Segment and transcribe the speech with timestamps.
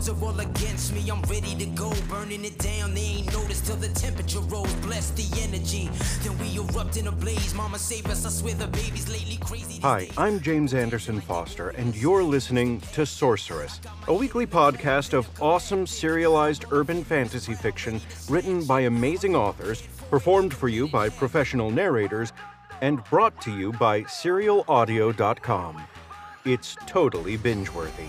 [0.00, 1.10] odds are all against me.
[1.10, 2.94] I'm ready to go, burning it down.
[2.94, 4.72] They ain't noticed till the temperature rose.
[4.76, 5.90] Bless the energy.
[6.22, 7.54] Then we erupt in a blaze.
[7.54, 8.24] Mama save us.
[8.24, 9.80] I swear the baby's lately crazy.
[9.82, 10.08] Hi.
[10.16, 16.64] I'm James Anderson Foster, and you're listening to Sorceress, a weekly podcast of awesome serialized
[16.70, 22.32] urban fantasy fiction written by amazing authors, performed for you by professional narrators,
[22.80, 25.82] and brought to you by SerialAudio.com.
[26.46, 28.08] It's totally binge worthy.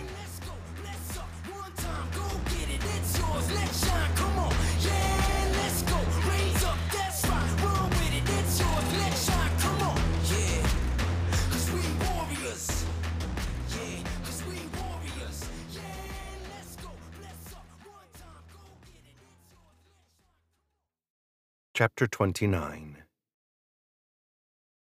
[21.81, 22.97] Chapter 29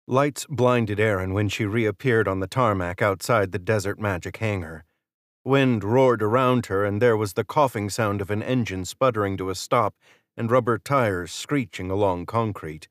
[0.07, 4.85] Lights blinded Erin when she reappeared on the tarmac outside the Desert Magic hangar.
[5.45, 9.51] Wind roared around her, and there was the coughing sound of an engine sputtering to
[9.51, 9.93] a stop
[10.35, 12.87] and rubber tires screeching along concrete.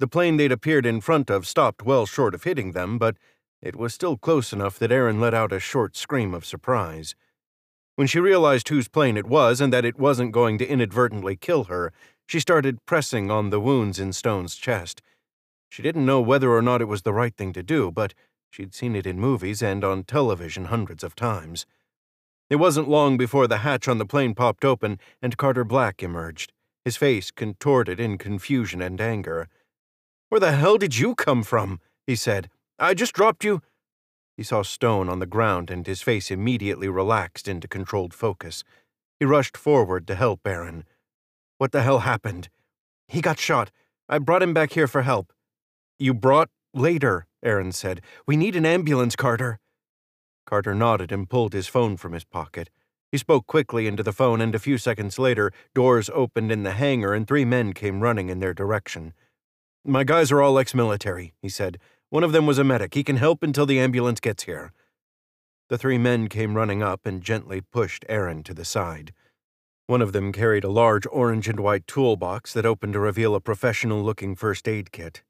[0.00, 3.16] The plane they'd appeared in front of stopped well short of hitting them, but
[3.60, 7.14] it was still close enough that Erin let out a short scream of surprise.
[7.94, 11.64] When she realized whose plane it was and that it wasn't going to inadvertently kill
[11.64, 11.92] her,
[12.26, 15.02] she started pressing on the wounds in Stone's chest.
[15.68, 18.14] She didn't know whether or not it was the right thing to do, but
[18.50, 21.66] she'd seen it in movies and on television hundreds of times.
[22.50, 26.52] It wasn't long before the hatch on the plane popped open and Carter Black emerged,
[26.84, 29.48] his face contorted in confusion and anger.
[30.28, 31.80] Where the hell did you come from?
[32.06, 32.50] he said.
[32.78, 33.62] I just dropped you.
[34.36, 38.64] He saw Stone on the ground and his face immediately relaxed into controlled focus.
[39.18, 40.84] He rushed forward to help Erin.
[41.62, 42.48] What the hell happened?
[43.06, 43.70] He got shot.
[44.08, 45.32] I brought him back here for help.
[45.96, 48.00] You brought later, Erin said.
[48.26, 49.60] We need an ambulance, Carter.
[50.44, 52.68] Carter nodded and pulled his phone from his pocket.
[53.12, 56.72] He spoke quickly into the phone, and a few seconds later, doors opened in the
[56.72, 59.14] hangar and three men came running in their direction.
[59.84, 61.78] My guys are all ex military, he said.
[62.10, 62.94] One of them was a medic.
[62.94, 64.72] He can help until the ambulance gets here.
[65.68, 69.12] The three men came running up and gently pushed Erin to the side.
[69.92, 73.42] One of them carried a large orange and white toolbox that opened to reveal a
[73.42, 75.22] professional looking first aid kit.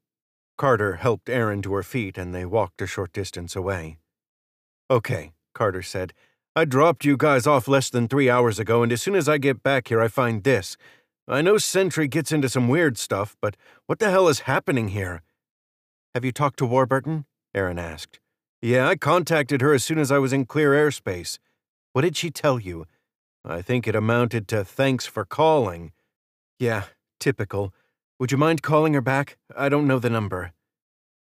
[0.57, 3.97] Carter helped Erin to her feet and they walked a short distance away.
[4.89, 6.13] Okay, Carter said.
[6.55, 9.37] I dropped you guys off less than three hours ago, and as soon as I
[9.37, 10.77] get back here, I find this.
[11.27, 13.57] I know Sentry gets into some weird stuff, but
[13.87, 15.23] what the hell is happening here?
[16.15, 17.25] Have you talked to Warburton?
[17.53, 18.21] Erin asked.
[18.61, 21.37] Yeah, I contacted her as soon as I was in clear airspace.
[21.91, 22.85] What did she tell you?
[23.45, 25.91] I think it amounted to thanks for calling.
[26.59, 26.83] Yeah,
[27.19, 27.73] typical.
[28.19, 29.37] Would you mind calling her back?
[29.55, 30.53] I don't know the number.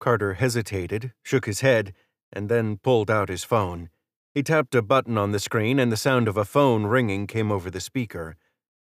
[0.01, 1.95] Carter hesitated, shook his head,
[2.31, 3.89] and then pulled out his phone.
[4.35, 7.51] He tapped a button on the screen, and the sound of a phone ringing came
[7.51, 8.37] over the speaker.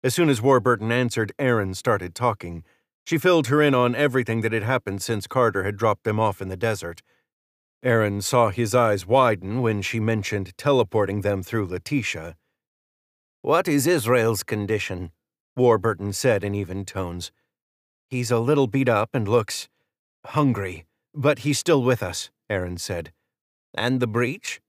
[0.05, 2.63] As soon as Warburton answered, Erin started talking.
[3.05, 6.41] She filled her in on everything that had happened since Carter had dropped them off
[6.41, 7.03] in the desert.
[7.83, 12.37] Erin saw his eyes widen when she mentioned teleporting them through Letitia.
[13.49, 15.11] What is Israel's condition?
[15.57, 17.33] Warburton said in even tones.
[18.11, 19.71] He's a little beat up and looks
[20.27, 23.11] hungry, but he's still with us, Erin said.
[23.73, 24.61] And the breach?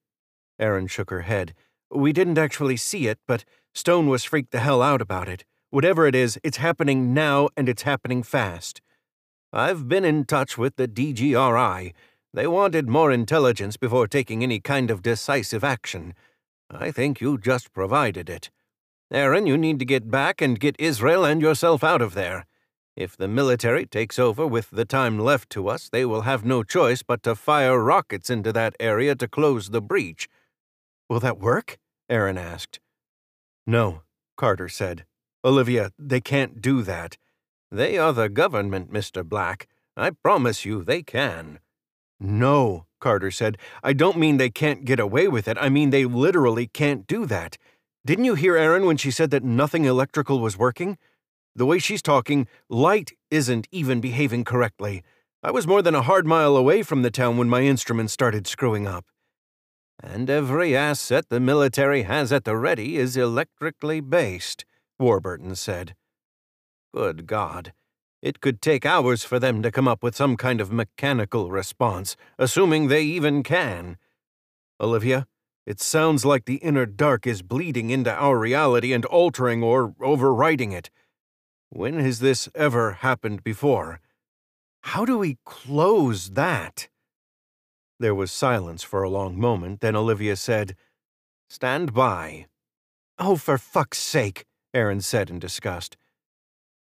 [0.57, 1.53] Erin shook her head.
[1.91, 5.43] We didn't actually see it, but Stone was freaked the hell out about it.
[5.71, 8.79] Whatever it is, it's happening now and it's happening fast.
[9.51, 11.91] I've been in touch with the DGRI.
[12.33, 16.13] They wanted more intelligence before taking any kind of decisive action.
[16.71, 18.49] I think you just provided it.
[19.11, 22.45] Erin, you need to get back and get Israel and yourself out of there.
[22.95, 26.63] If the military takes over with the time left to us, they will have no
[26.63, 30.27] choice but to fire rockets into that area to close the breach.
[31.09, 31.79] Will that work?
[32.07, 32.79] Erin asked.
[33.65, 34.01] No,
[34.37, 35.05] Carter said.
[35.43, 37.17] Olivia, they can't do that.
[37.71, 39.23] They are the government, Mr.
[39.23, 39.67] Black.
[39.97, 41.59] I promise you they can.
[42.19, 43.57] No, Carter said.
[43.81, 45.57] I don't mean they can't get away with it.
[45.59, 47.57] I mean they literally can't do that.
[48.09, 50.97] Didn't you hear Erin when she said that nothing electrical was working?
[51.55, 55.03] The way she's talking, light isn't even behaving correctly.
[55.43, 58.47] I was more than a hard mile away from the town when my instruments started
[58.47, 59.05] screwing up.
[60.01, 64.65] And every asset the military has at the ready is electrically based,
[64.97, 65.93] Warburton said.
[66.91, 67.73] Good God.
[68.23, 72.17] It could take hours for them to come up with some kind of mechanical response,
[72.39, 73.99] assuming they even can.
[74.81, 75.27] Olivia,
[75.69, 80.71] it sounds like the inner dark is bleeding into our reality and altering or overriding
[80.71, 80.89] it.
[81.69, 84.01] When has this ever happened before?
[84.81, 86.89] How do we close that?
[87.99, 90.75] There was silence for a long moment, then Olivia said,
[91.51, 92.47] Stand by.
[93.19, 95.97] Oh, for fuck's sake, Erin said in disgust.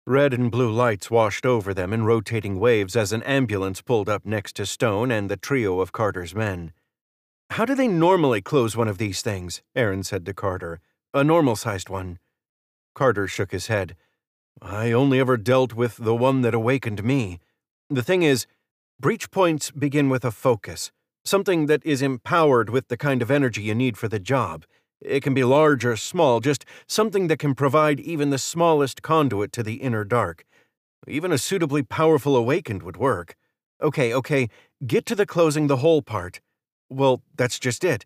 [0.06, 4.24] Red and blue lights washed over them in rotating waves as an ambulance pulled up
[4.24, 6.72] next to Stone and the trio of Carter's men.
[7.50, 9.62] How do they normally close one of these things?
[9.74, 10.80] Erin said to Carter.
[11.14, 12.18] A normal sized one.
[12.94, 13.96] Carter shook his head.
[14.60, 17.38] I only ever dealt with the one that awakened me.
[17.88, 18.46] The thing is,
[19.00, 20.92] breach points begin with a focus,
[21.24, 24.64] something that is empowered with the kind of energy you need for the job.
[25.00, 29.52] It can be large or small, just something that can provide even the smallest conduit
[29.52, 30.44] to the inner dark.
[31.06, 33.36] Even a suitably powerful awakened would work.
[33.80, 34.48] Okay, okay,
[34.86, 36.40] get to the closing the hole part.
[36.88, 38.04] Well, that's just it.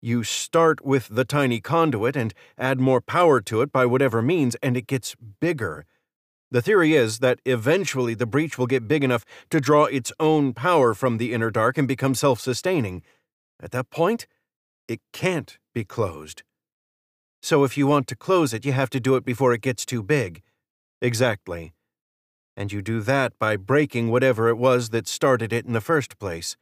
[0.00, 4.54] You start with the tiny conduit and add more power to it by whatever means,
[4.62, 5.86] and it gets bigger.
[6.50, 10.54] The theory is that eventually the breach will get big enough to draw its own
[10.54, 13.02] power from the inner dark and become self sustaining.
[13.60, 14.26] At that point,
[14.86, 16.42] it can't be closed.
[17.42, 19.84] So if you want to close it, you have to do it before it gets
[19.84, 20.42] too big.
[21.02, 21.72] Exactly.
[22.56, 26.18] And you do that by breaking whatever it was that started it in the first
[26.18, 26.56] place.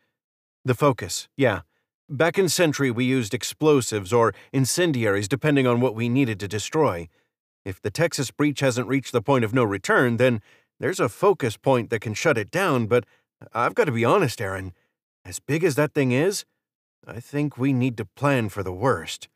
[0.66, 1.60] The focus, yeah.
[2.08, 7.08] Back in Sentry, we used explosives or incendiaries depending on what we needed to destroy.
[7.64, 10.42] If the Texas breach hasn't reached the point of no return, then
[10.80, 13.04] there's a focus point that can shut it down, but
[13.54, 14.72] I've got to be honest, Erin.
[15.24, 16.44] As big as that thing is,
[17.06, 19.28] I think we need to plan for the worst.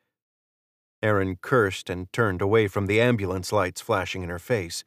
[1.01, 4.83] Erin cursed and turned away from the ambulance lights flashing in her face.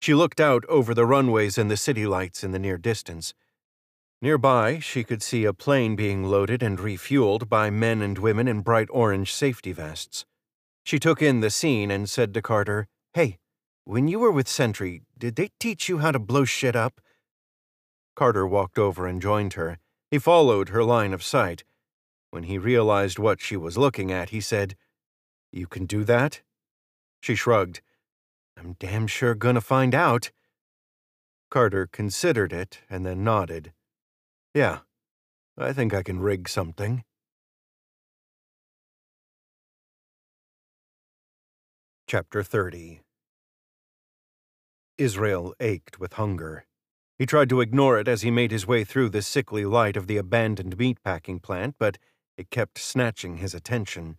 [0.00, 3.34] She looked out over the runways and the city lights in the near distance.
[4.26, 8.60] Nearby, she could see a plane being loaded and refueled by men and women in
[8.60, 10.24] bright orange safety vests.
[10.82, 13.38] She took in the scene and said to Carter, Hey,
[13.84, 17.00] when you were with Sentry, did they teach you how to blow shit up?
[18.16, 19.78] Carter walked over and joined her.
[20.10, 21.62] He followed her line of sight.
[22.32, 24.74] When he realized what she was looking at, he said,
[25.52, 26.42] You can do that?
[27.20, 27.80] She shrugged.
[28.58, 30.32] I'm damn sure gonna find out.
[31.48, 33.72] Carter considered it and then nodded.
[34.56, 34.78] Yeah,
[35.58, 37.04] I think I can rig something.
[42.06, 43.02] Chapter 30
[44.96, 46.64] Israel ached with hunger.
[47.18, 50.06] He tried to ignore it as he made his way through the sickly light of
[50.06, 51.98] the abandoned meatpacking plant, but
[52.38, 54.16] it kept snatching his attention.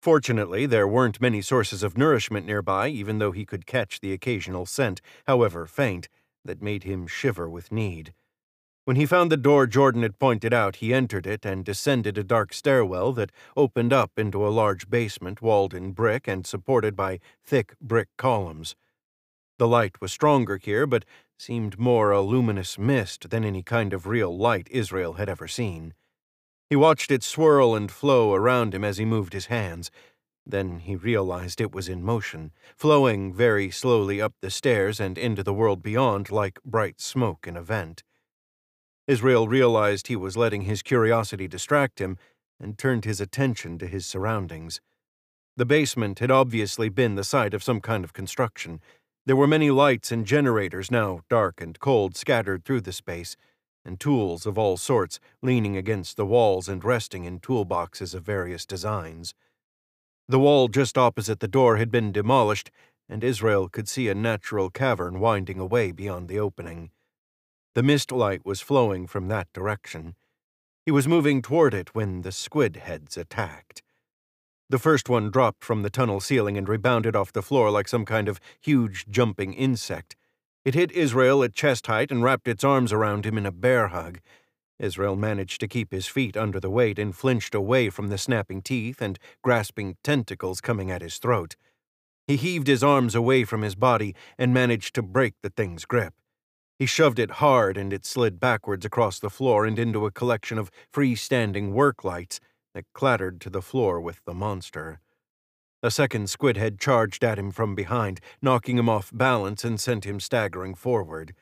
[0.00, 4.64] Fortunately, there weren't many sources of nourishment nearby, even though he could catch the occasional
[4.64, 6.08] scent, however faint,
[6.44, 8.14] that made him shiver with need.
[8.86, 12.22] When he found the door Jordan had pointed out, he entered it and descended a
[12.22, 17.18] dark stairwell that opened up into a large basement walled in brick and supported by
[17.42, 18.76] thick brick columns.
[19.58, 21.04] The light was stronger here, but
[21.36, 25.92] seemed more a luminous mist than any kind of real light Israel had ever seen.
[26.70, 29.90] He watched it swirl and flow around him as he moved his hands.
[30.46, 35.42] Then he realized it was in motion, flowing very slowly up the stairs and into
[35.42, 38.04] the world beyond like bright smoke in a vent.
[39.06, 42.18] Israel realized he was letting his curiosity distract him
[42.60, 44.80] and turned his attention to his surroundings.
[45.56, 48.80] The basement had obviously been the site of some kind of construction.
[49.24, 53.36] There were many lights and generators, now dark and cold, scattered through the space
[53.84, 58.66] and tools of all sorts leaning against the walls and resting in toolboxes of various
[58.66, 59.32] designs.
[60.28, 62.72] The wall just opposite the door had been demolished,
[63.08, 66.90] and Israel could see a natural cavern winding away beyond the opening.
[67.76, 70.14] The mist light was flowing from that direction.
[70.86, 73.82] He was moving toward it when the squid heads attacked.
[74.70, 78.06] The first one dropped from the tunnel ceiling and rebounded off the floor like some
[78.06, 80.16] kind of huge jumping insect.
[80.64, 83.88] It hit Israel at chest height and wrapped its arms around him in a bear
[83.88, 84.20] hug.
[84.78, 88.62] Israel managed to keep his feet under the weight and flinched away from the snapping
[88.62, 91.56] teeth and grasping tentacles coming at his throat.
[92.26, 96.14] He heaved his arms away from his body and managed to break the thing's grip.
[96.78, 100.58] He shoved it hard and it slid backwards across the floor and into a collection
[100.58, 102.38] of freestanding work lights
[102.74, 105.00] that clattered to the floor with the monster.
[105.82, 110.04] A second squid head charged at him from behind, knocking him off balance and sent
[110.04, 111.34] him staggering forward.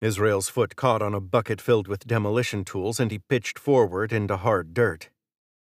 [0.00, 4.36] Israel's foot caught on a bucket filled with demolition tools and he pitched forward into
[4.36, 5.10] hard dirt.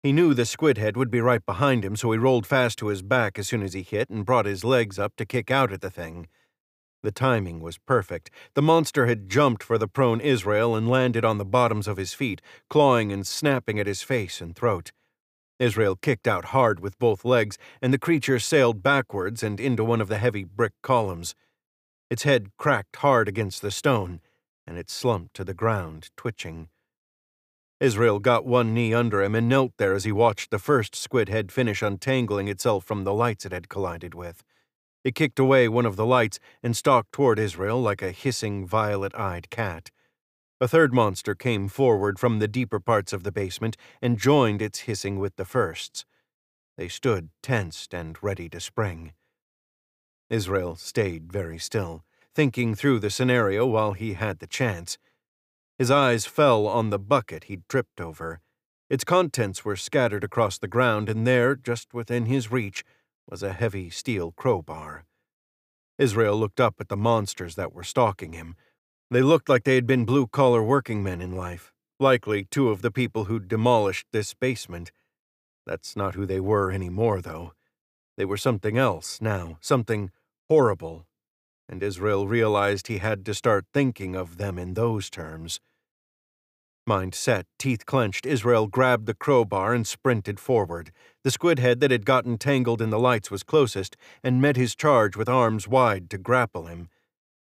[0.01, 2.87] He knew the squid head would be right behind him, so he rolled fast to
[2.87, 5.71] his back as soon as he hit and brought his legs up to kick out
[5.71, 6.27] at the thing.
[7.03, 8.31] The timing was perfect.
[8.53, 12.13] The monster had jumped for the prone Israel and landed on the bottoms of his
[12.13, 14.93] feet, clawing and snapping at his face and throat.
[15.59, 19.99] Israel kicked out hard with both legs, and the creature sailed backwards and into one
[19.99, 21.35] of the heavy brick columns.
[22.09, 24.21] Its head cracked hard against the stone,
[24.65, 26.69] and it slumped to the ground, twitching.
[27.81, 31.27] Israel got one knee under him and knelt there as he watched the first squid
[31.27, 34.41] head finish untangling itself from the lights it had collided with.
[35.03, 39.13] It kicked away one of the lights and stalked toward Israel like a hissing, violet
[39.15, 39.91] eyed cat.
[40.61, 44.81] A third monster came forward from the deeper parts of the basement and joined its
[44.81, 46.05] hissing with the first's.
[46.77, 49.13] They stood tensed and ready to spring.
[50.29, 54.97] Israel stayed very still, thinking through the scenario while he had the chance.
[55.77, 58.39] His eyes fell on the bucket he'd tripped over.
[58.89, 62.83] Its contents were scattered across the ground, and there, just within his reach,
[63.29, 65.05] was a heavy steel crowbar.
[65.97, 68.55] Israel looked up at the monsters that were stalking him.
[69.11, 72.81] They looked like they had been blue collar working men in life, likely two of
[72.81, 74.91] the people who'd demolished this basement.
[75.65, 77.53] That's not who they were anymore, though.
[78.17, 80.11] They were something else now, something
[80.49, 81.05] horrible,
[81.69, 85.59] and Israel realized he had to start thinking of them in those terms.
[86.85, 90.91] Mind set, teeth clenched, Israel grabbed the crowbar and sprinted forward.
[91.23, 94.75] The squid head that had gotten tangled in the lights was closest and met his
[94.75, 96.89] charge with arms wide to grapple him.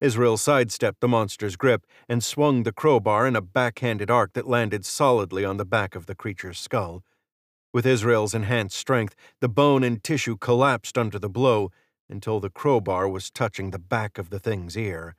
[0.03, 4.85] Israel sidestepped the monster's grip and swung the crowbar in a backhanded arc that landed
[4.85, 7.03] solidly on the back of the creature's skull.
[7.73, 11.71] With Israel's enhanced strength, the bone and tissue collapsed under the blow
[12.11, 15.15] until the crowbar was touching the back of the thing's ear.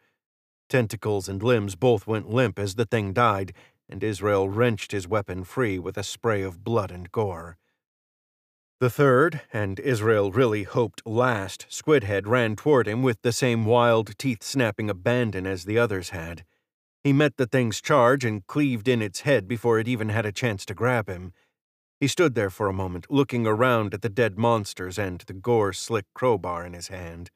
[0.70, 3.54] Tentacles and limbs both went limp as the thing died,
[3.90, 7.58] and Israel wrenched his weapon free with a spray of blood and gore.
[8.80, 14.18] The third, and Israel really hoped last, Squidhead ran toward him with the same wild,
[14.18, 16.44] teeth snapping abandon as the others had.
[17.04, 20.32] He met the thing's charge and cleaved in its head before it even had a
[20.32, 21.34] chance to grab him.
[22.00, 25.72] He stood there for a moment, looking around at the dead monsters and the gore
[25.72, 27.32] slick crowbar in his hand.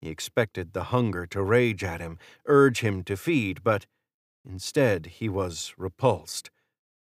[0.00, 3.86] He expected the hunger to rage at him, urge him to feed, but
[4.44, 6.50] instead he was repulsed.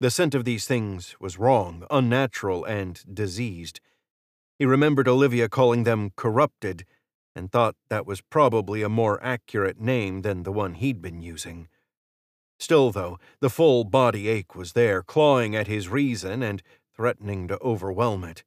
[0.00, 3.80] The scent of these things was wrong, unnatural, and diseased.
[4.58, 6.84] He remembered Olivia calling them corrupted,
[7.34, 11.68] and thought that was probably a more accurate name than the one he'd been using.
[12.58, 16.62] Still, though, the full body ache was there, clawing at his reason and
[16.94, 18.44] threatening to overwhelm it.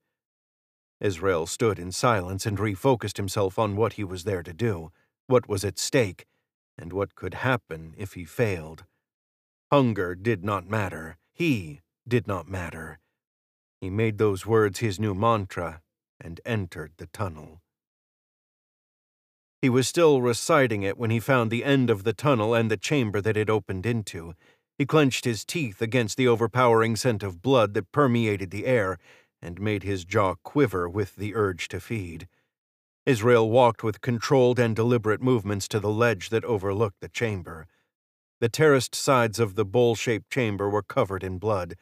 [0.99, 4.91] Israel stood in silence and refocused himself on what he was there to do,
[5.27, 6.25] what was at stake,
[6.77, 8.85] and what could happen if he failed.
[9.71, 11.17] Hunger did not matter.
[11.33, 12.99] He did not matter.
[13.81, 15.81] He made those words his new mantra
[16.19, 17.61] and entered the tunnel.
[19.61, 22.77] He was still reciting it when he found the end of the tunnel and the
[22.77, 24.33] chamber that it opened into.
[24.77, 28.99] He clenched his teeth against the overpowering scent of blood that permeated the air
[29.41, 32.27] and made his jaw quiver with the urge to feed.
[33.07, 37.65] Israel walked with controlled and deliberate movements to the ledge that overlooked the chamber.
[38.41, 41.75] The terraced sides of the bowl shaped chamber were covered in blood.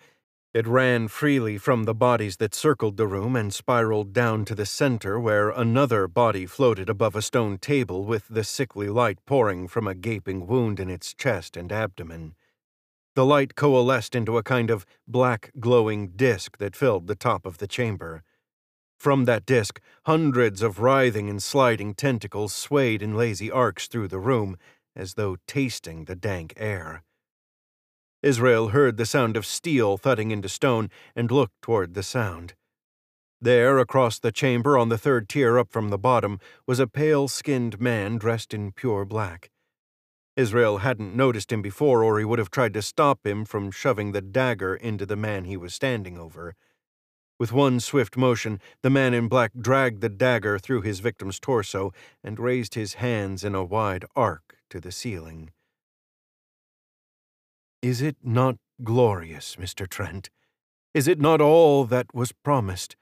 [0.53, 4.67] It ran freely from the bodies that circled the room and spiraled down to the
[4.67, 9.87] center, where another body floated above a stone table with the sickly light pouring from
[9.87, 12.35] a gaping wound in its chest and abdomen.
[13.15, 17.57] The light coalesced into a kind of black glowing disk that filled the top of
[17.57, 18.21] the chamber.
[18.97, 24.19] From that disk, hundreds of writhing and sliding tentacles swayed in lazy arcs through the
[24.19, 24.57] room,
[24.95, 27.03] as though tasting the dank air.
[28.23, 32.55] Israel heard the sound of steel thudding into stone and looked toward the sound.
[33.39, 37.27] There, across the chamber on the third tier up from the bottom, was a pale
[37.27, 39.51] skinned man dressed in pure black.
[40.35, 44.11] Israel hadn't noticed him before, or he would have tried to stop him from shoving
[44.11, 46.55] the dagger into the man he was standing over.
[47.37, 51.91] With one swift motion, the man in black dragged the dagger through his victim's torso
[52.23, 55.51] and raised his hands in a wide arc to the ceiling.
[57.81, 59.87] Is it not glorious, Mr.
[59.87, 60.29] Trent?
[60.93, 62.95] Is it not all that was promised?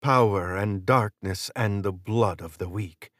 [0.00, 3.10] Power and darkness and the blood of the weak.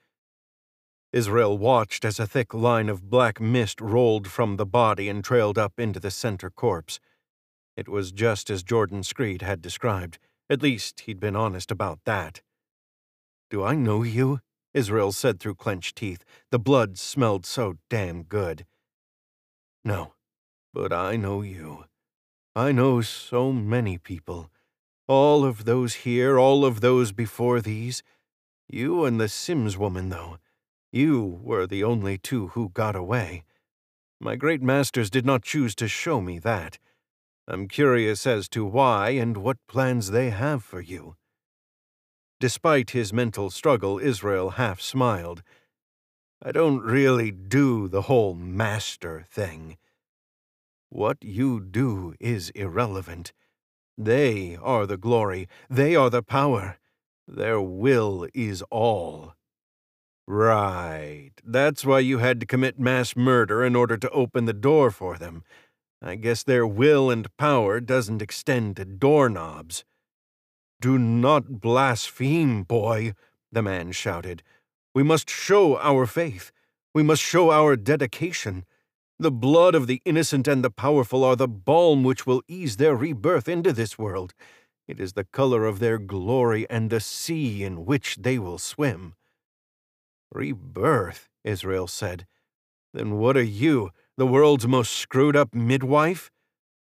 [1.13, 5.59] Israel watched as a thick line of black mist rolled from the body and trailed
[5.59, 6.99] up into the center corpse.
[7.77, 10.19] It was just as Jordan Screed had described.
[10.49, 12.43] At least he'd been honest about that.
[13.51, 14.41] Do I know you?
[14.75, 16.25] Israel said through clenched teeth.
[16.51, 18.67] The blood smelled so damn good.
[19.85, 20.15] No,
[20.75, 21.85] but I know you.
[22.55, 24.51] I know so many people.
[25.09, 28.03] All of those here, all of those before these.
[28.69, 30.39] You and the Sims woman, though.
[30.93, 33.45] You were the only two who got away.
[34.21, 36.79] My great masters did not choose to show me that.
[37.49, 41.17] I'm curious as to why and what plans they have for you.
[42.41, 45.43] Despite his mental struggle, Israel half smiled.
[46.43, 49.79] I don't really do the whole master thing.
[50.91, 53.33] What you do is irrelevant.
[53.97, 56.79] They are the glory, they are the power.
[57.29, 59.35] Their will is all.
[60.27, 61.31] Right.
[61.45, 65.17] That's why you had to commit mass murder in order to open the door for
[65.17, 65.45] them.
[66.09, 69.85] I guess their will and power doesn't extend to doorknobs.
[70.81, 73.15] Do not blaspheme, boy,
[73.51, 74.43] the man shouted.
[74.95, 76.53] We must show our faith.
[76.95, 78.65] We must show our dedication.
[79.19, 82.95] The blood of the innocent and the powerful are the balm which will ease their
[82.95, 84.35] rebirth into this world.
[84.87, 89.15] It is the color of their glory and the sea in which they will swim.
[90.31, 92.27] Rebirth, Israel said.
[92.93, 96.31] Then what are you, the world's most screwed up midwife?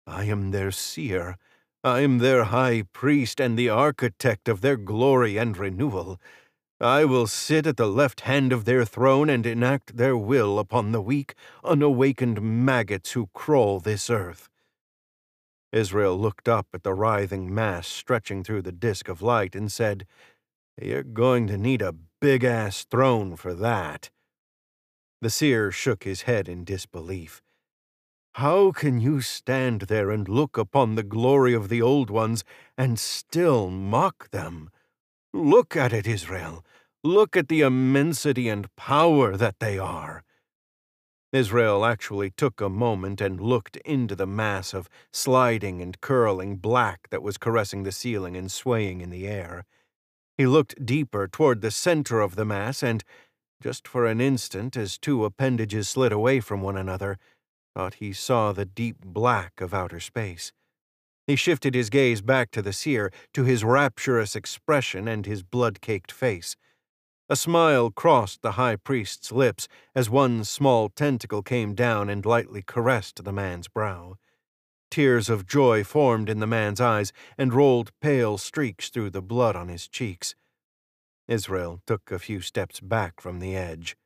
[0.06, 1.36] I am their seer.
[1.84, 6.20] I am their high priest and the architect of their glory and renewal.
[6.80, 10.92] I will sit at the left hand of their throne and enact their will upon
[10.92, 14.48] the weak, unawakened maggots who crawl this earth.
[15.72, 20.06] Israel looked up at the writhing mass stretching through the disk of light and said,
[20.80, 24.10] You're going to need a big ass throne for that.
[25.22, 27.42] The seer shook his head in disbelief.
[28.34, 32.42] How can you stand there and look upon the glory of the old ones
[32.78, 34.70] and still mock them?
[35.34, 36.64] Look at it, Israel.
[37.04, 40.22] Look at the immensity and power that they are.
[41.32, 47.08] Israel actually took a moment and looked into the mass of sliding and curling black
[47.10, 49.64] that was caressing the ceiling and swaying in the air.
[50.36, 53.04] He looked deeper toward the center of the mass and,
[53.62, 57.18] just for an instant as two appendages slid away from one another,
[57.74, 60.52] thought he saw the deep black of outer space.
[61.26, 65.80] He shifted his gaze back to the seer, to his rapturous expression and his blood
[65.80, 66.56] caked face.
[67.28, 72.62] A smile crossed the high priest's lips as one small tentacle came down and lightly
[72.62, 74.16] caressed the man's brow.
[74.90, 79.54] Tears of joy formed in the man's eyes and rolled pale streaks through the blood
[79.54, 80.34] on his cheeks.
[81.30, 83.96] Israel took a few steps back from the edge.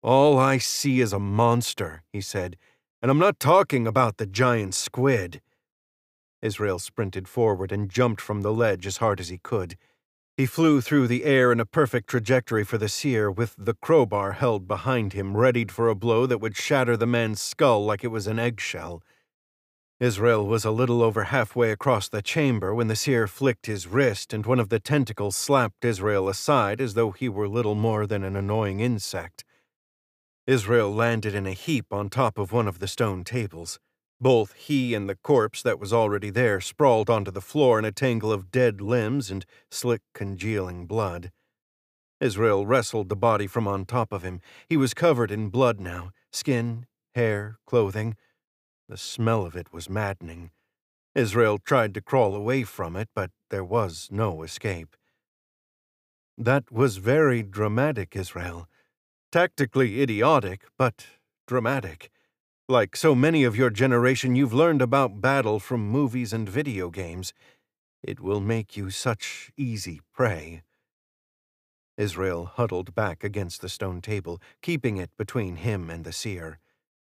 [0.00, 2.56] All I see is a monster, he said,
[3.02, 5.42] and I'm not talking about the giant squid.
[6.40, 9.76] Israel sprinted forward and jumped from the ledge as hard as he could.
[10.36, 14.32] He flew through the air in a perfect trajectory for the seer, with the crowbar
[14.32, 18.08] held behind him, readied for a blow that would shatter the man's skull like it
[18.08, 19.02] was an eggshell.
[20.00, 24.32] Israel was a little over halfway across the chamber when the seer flicked his wrist
[24.32, 28.24] and one of the tentacles slapped Israel aside as though he were little more than
[28.24, 29.44] an annoying insect.
[30.48, 33.78] Israel landed in a heap on top of one of the stone tables.
[34.20, 37.92] Both he and the corpse that was already there sprawled onto the floor in a
[37.92, 41.30] tangle of dead limbs and slick, congealing blood.
[42.20, 44.40] Israel wrestled the body from on top of him.
[44.68, 48.16] He was covered in blood now skin, hair, clothing.
[48.88, 50.50] The smell of it was maddening.
[51.14, 54.96] Israel tried to crawl away from it, but there was no escape.
[56.36, 58.68] That was very dramatic, Israel.
[59.30, 61.06] Tactically idiotic, but
[61.46, 62.10] dramatic.
[62.68, 67.32] Like so many of your generation, you've learned about battle from movies and video games.
[68.02, 70.62] It will make you such easy prey.
[71.96, 76.58] Israel huddled back against the stone table, keeping it between him and the seer.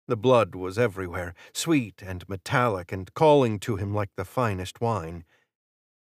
[0.06, 5.24] The blood was everywhere, sweet and metallic, and calling to him like the finest wine.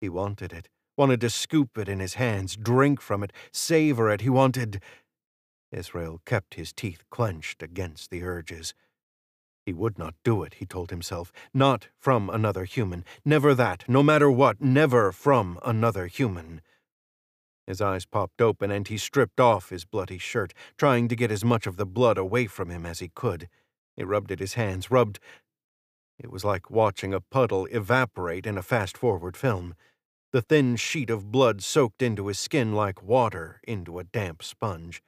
[0.01, 4.21] He wanted it, wanted to scoop it in his hands, drink from it, savor it.
[4.21, 4.83] He wanted.
[5.71, 8.75] Israel kept his teeth clenched against the urges.
[9.65, 11.33] He would not do it, he told himself.
[11.55, 13.05] Not from another human.
[13.25, 16.61] Never that, no matter what, never from another human.
[17.67, 21.45] His eyes popped open and he stripped off his bloody shirt, trying to get as
[21.45, 23.49] much of the blood away from him as he could.
[23.97, 25.19] He rubbed at his hands, rubbed.
[26.19, 29.75] It was like watching a puddle evaporate in a fast forward film.
[30.33, 35.03] The thin sheet of blood soaked into his skin like water into a damp sponge.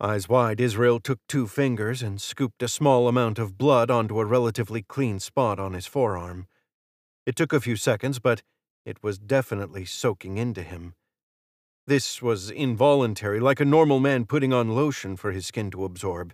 [0.00, 4.24] Eyes wide, Israel took two fingers and scooped a small amount of blood onto a
[4.24, 6.46] relatively clean spot on his forearm.
[7.26, 8.42] It took a few seconds, but
[8.84, 10.94] it was definitely soaking into him.
[11.86, 16.32] This was involuntary, like a normal man putting on lotion for his skin to absorb.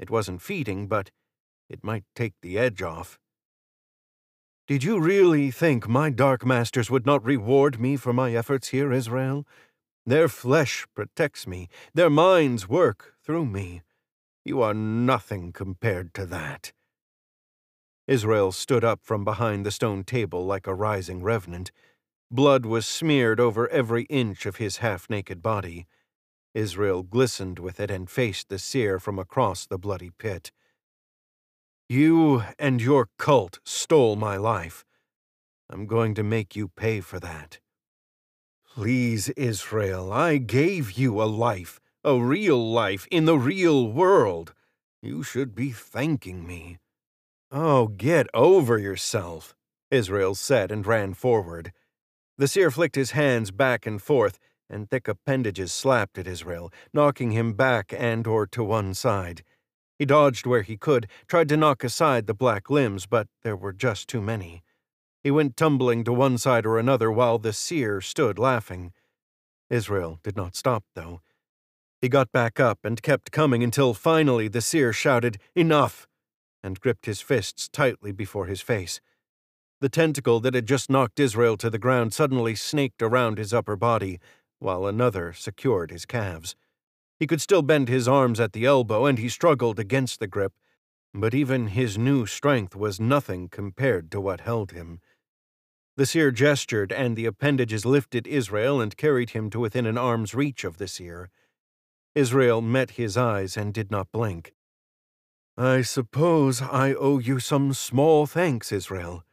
[0.00, 1.10] It wasn't feeding, but
[1.68, 3.20] it might take the edge off.
[4.66, 8.92] Did you really think my Dark Masters would not reward me for my efforts here,
[8.92, 9.46] Israel?
[10.06, 13.82] Their flesh protects me, their minds work through me.
[14.42, 16.72] You are nothing compared to that.
[18.08, 21.72] Israel stood up from behind the stone table like a rising revenant.
[22.30, 25.86] Blood was smeared over every inch of his half naked body.
[26.54, 30.50] Israel glistened with it and faced the seer from across the bloody pit.
[31.88, 34.84] You and your cult stole my life.
[35.68, 37.60] I'm going to make you pay for that.
[38.74, 44.54] Please, Israel, I gave you a life, a real life, in the real world.
[45.02, 46.78] You should be thanking me.
[47.50, 49.56] Oh, get over yourself,
[49.90, 51.72] Israel said and ran forward.
[52.38, 54.38] The seer flicked his hands back and forth,
[54.70, 59.42] and thick appendages slapped at Israel, knocking him back and or to one side.
[59.98, 63.72] He dodged where he could, tried to knock aside the black limbs, but there were
[63.72, 64.62] just too many.
[65.22, 68.92] He went tumbling to one side or another while the seer stood laughing.
[69.68, 71.20] Israel did not stop, though.
[72.00, 76.06] He got back up and kept coming until finally the seer shouted, Enough!
[76.62, 79.00] and gripped his fists tightly before his face.
[79.80, 83.76] The tentacle that had just knocked Israel to the ground suddenly snaked around his upper
[83.76, 84.18] body,
[84.60, 86.54] while another secured his calves.
[87.18, 90.52] He could still bend his arms at the elbow, and he struggled against the grip,
[91.12, 95.00] but even his new strength was nothing compared to what held him.
[95.96, 100.34] The seer gestured, and the appendages lifted Israel and carried him to within an arm's
[100.34, 101.28] reach of the seer.
[102.14, 104.54] Israel met his eyes and did not blink.
[105.56, 109.24] I suppose I owe you some small thanks, Israel.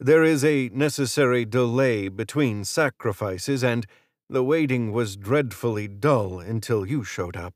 [0.00, 3.86] There is a necessary delay between sacrifices, and
[4.28, 7.54] the waiting was dreadfully dull until you showed up.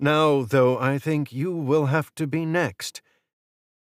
[0.00, 3.02] Now, though, I think you will have to be next.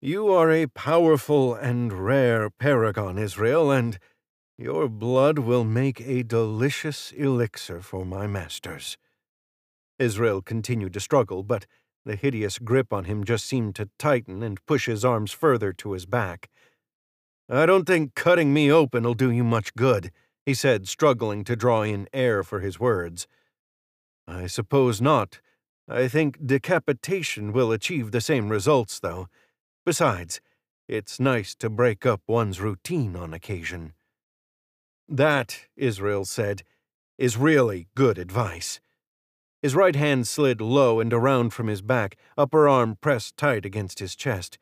[0.00, 3.98] You are a powerful and rare paragon, Israel, and
[4.58, 8.98] your blood will make a delicious elixir for my masters.
[9.98, 11.66] Israel continued to struggle, but
[12.04, 15.92] the hideous grip on him just seemed to tighten and push his arms further to
[15.92, 16.50] his back.
[17.48, 20.10] I don't think cutting me open'll do you much good,
[20.44, 23.26] he said, struggling to draw in air for his words.
[24.26, 25.40] I suppose not.
[25.88, 29.28] I think decapitation will achieve the same results, though.
[29.84, 30.40] Besides,
[30.88, 33.94] it's nice to break up one's routine on occasion.
[35.08, 36.62] That, Israel said,
[37.18, 38.80] is really good advice.
[39.60, 44.00] His right hand slid low and around from his back, upper arm pressed tight against
[44.00, 44.58] his chest.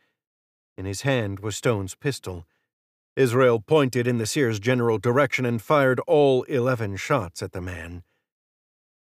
[0.77, 2.47] In his hand was Stone's pistol.
[3.17, 8.05] Israel pointed in the seer's general direction and fired all eleven shots at the man.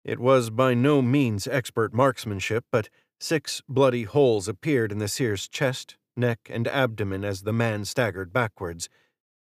[0.04, 5.48] It was by no means expert marksmanship, but six bloody holes appeared in the seer's
[5.48, 8.90] chest, neck, and abdomen as the man staggered backwards.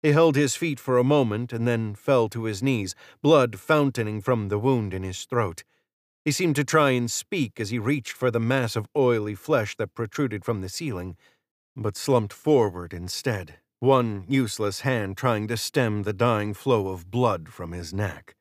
[0.03, 4.21] He held his feet for a moment and then fell to his knees, blood fountaining
[4.21, 5.63] from the wound in his throat.
[6.25, 9.77] He seemed to try and speak as he reached for the mass of oily flesh
[9.77, 11.17] that protruded from the ceiling,
[11.77, 17.49] but slumped forward instead one useless hand trying to stem the dying flow of blood
[17.49, 18.37] from his neck.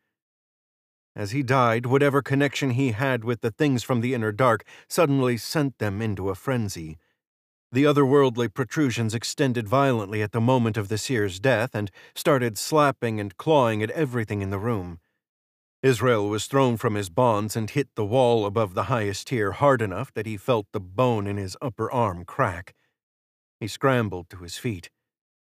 [1.16, 5.38] As he died, whatever connection he had with the things from the inner dark suddenly
[5.38, 6.98] sent them into a frenzy.
[7.72, 13.20] The otherworldly protrusions extended violently at the moment of the seer's death and started slapping
[13.20, 15.00] and clawing at everything in the room.
[15.82, 19.82] Israel was thrown from his bonds and hit the wall above the highest tier hard
[19.82, 22.74] enough that he felt the bone in his upper arm crack.
[23.62, 24.90] He scrambled to his feet.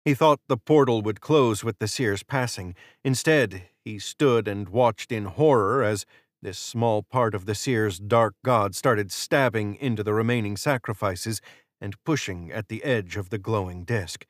[0.05, 2.75] He thought the portal would close with the seer's passing.
[3.05, 6.07] Instead, he stood and watched in horror as
[6.43, 11.41] this small part of the seer's dark god started stabbing into the remaining sacrifices
[11.81, 14.27] and pushing at the edge of the glowing disk.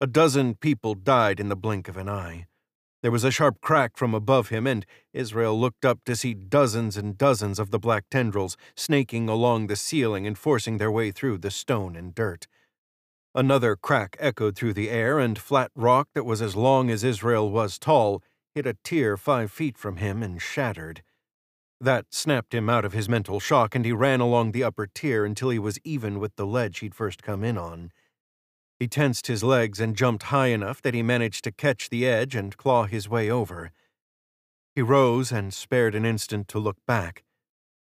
[0.00, 2.46] A dozen people died in the blink of an eye.
[3.02, 6.96] There was a sharp crack from above him, and Israel looked up to see dozens
[6.96, 11.38] and dozens of the black tendrils snaking along the ceiling and forcing their way through
[11.38, 12.46] the stone and dirt.
[13.36, 17.50] Another crack echoed through the air, and flat rock that was as long as Israel
[17.50, 18.22] was tall
[18.54, 21.02] hit a tier five feet from him and shattered.
[21.78, 25.26] That snapped him out of his mental shock, and he ran along the upper tier
[25.26, 27.92] until he was even with the ledge he'd first come in on.
[28.80, 32.34] He tensed his legs and jumped high enough that he managed to catch the edge
[32.34, 33.70] and claw his way over.
[34.74, 37.22] He rose and spared an instant to look back.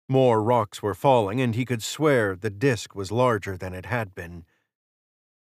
[0.08, 4.16] More rocks were falling, and he could swear the disk was larger than it had
[4.16, 4.44] been.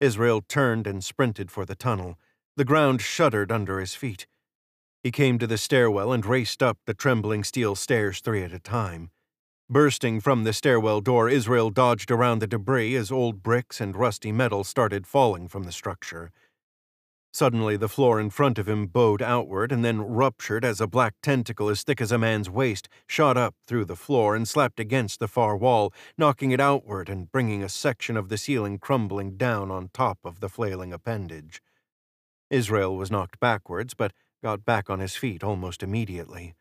[0.03, 2.19] Israel turned and sprinted for the tunnel.
[2.57, 4.27] The ground shuddered under his feet.
[5.03, 8.59] He came to the stairwell and raced up the trembling steel stairs three at a
[8.59, 9.11] time.
[9.71, 14.33] Bursting from the stairwell door, Israel dodged around the debris as old bricks and rusty
[14.33, 16.31] metal started falling from the structure.
[17.35, 21.15] Suddenly, the floor in front of him bowed outward and then ruptured as a black
[21.23, 25.19] tentacle as thick as a man's waist shot up through the floor and slapped against
[25.19, 29.71] the far wall, knocking it outward and bringing a section of the ceiling crumbling down
[29.71, 31.63] on top of the flailing appendage.
[32.51, 36.55] Israel was knocked backwards, but got back on his feet almost immediately.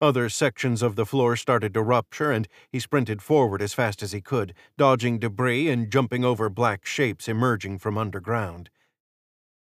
[0.00, 4.12] Other sections of the floor started to rupture, and he sprinted forward as fast as
[4.12, 8.70] he could, dodging debris and jumping over black shapes emerging from underground.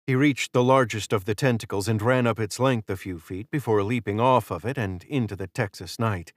[0.07, 3.51] He reached the largest of the tentacles and ran up its length a few feet
[3.51, 6.33] before leaping off of it and into the Texas night.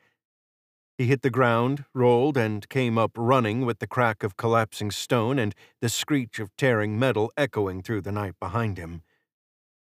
[0.98, 5.38] He hit the ground, rolled, and came up running with the crack of collapsing stone
[5.38, 9.04] and the screech of tearing metal echoing through the night behind him.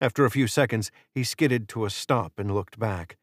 [0.01, 3.17] After a few seconds, he skidded to a stop and looked back.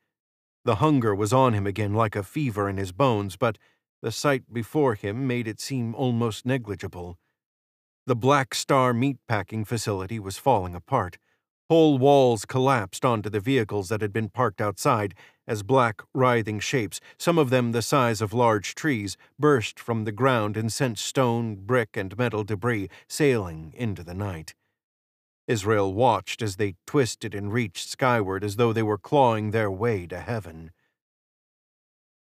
[0.65, 3.59] The hunger was on him again like a fever in his bones, but
[4.01, 7.19] the sight before him made it seem almost negligible.
[8.05, 11.19] The Black Star meatpacking facility was falling apart.
[11.71, 15.15] Whole walls collapsed onto the vehicles that had been parked outside
[15.47, 20.11] as black, writhing shapes, some of them the size of large trees, burst from the
[20.11, 24.55] ground and sent stone, brick, and metal debris sailing into the night.
[25.47, 30.09] Israel watched as they twisted and reached skyward as though they were clawing their way
[30.09, 30.73] to heaven.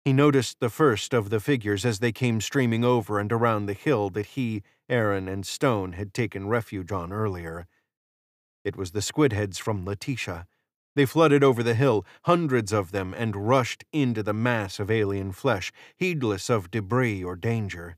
[0.06, 3.74] He noticed the first of the figures as they came streaming over and around the
[3.74, 7.66] hill that he, Erin, and Stone had taken refuge on earlier.
[8.64, 10.46] It was the squidheads from Letitia.
[10.96, 15.32] They flooded over the hill, hundreds of them, and rushed into the mass of alien
[15.32, 17.98] flesh, heedless of debris or danger.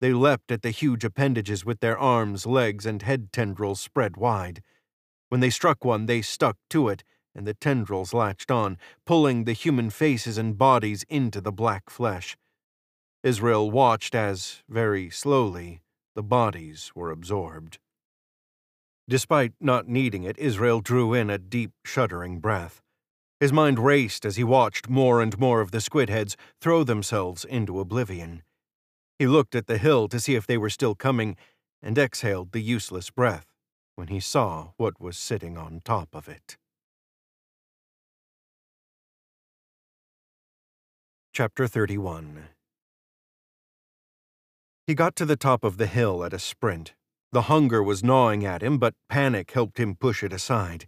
[0.00, 4.62] They leapt at the huge appendages with their arms, legs, and head tendrils spread wide.
[5.28, 9.52] When they struck one, they stuck to it, and the tendrils latched on, pulling the
[9.52, 12.36] human faces and bodies into the black flesh.
[13.22, 15.80] Israel watched as, very slowly,
[16.14, 17.78] the bodies were absorbed.
[19.08, 22.80] Despite not needing it, Israel drew in a deep, shuddering breath.
[23.40, 27.80] His mind raced as he watched more and more of the squidheads throw themselves into
[27.80, 28.42] oblivion.
[29.18, 31.36] He looked at the hill to see if they were still coming
[31.82, 33.46] and exhaled the useless breath
[33.96, 36.56] when he saw what was sitting on top of it.
[41.36, 42.44] Chapter 31
[44.86, 46.94] He got to the top of the hill at a sprint.
[47.32, 50.86] The hunger was gnawing at him, but panic helped him push it aside.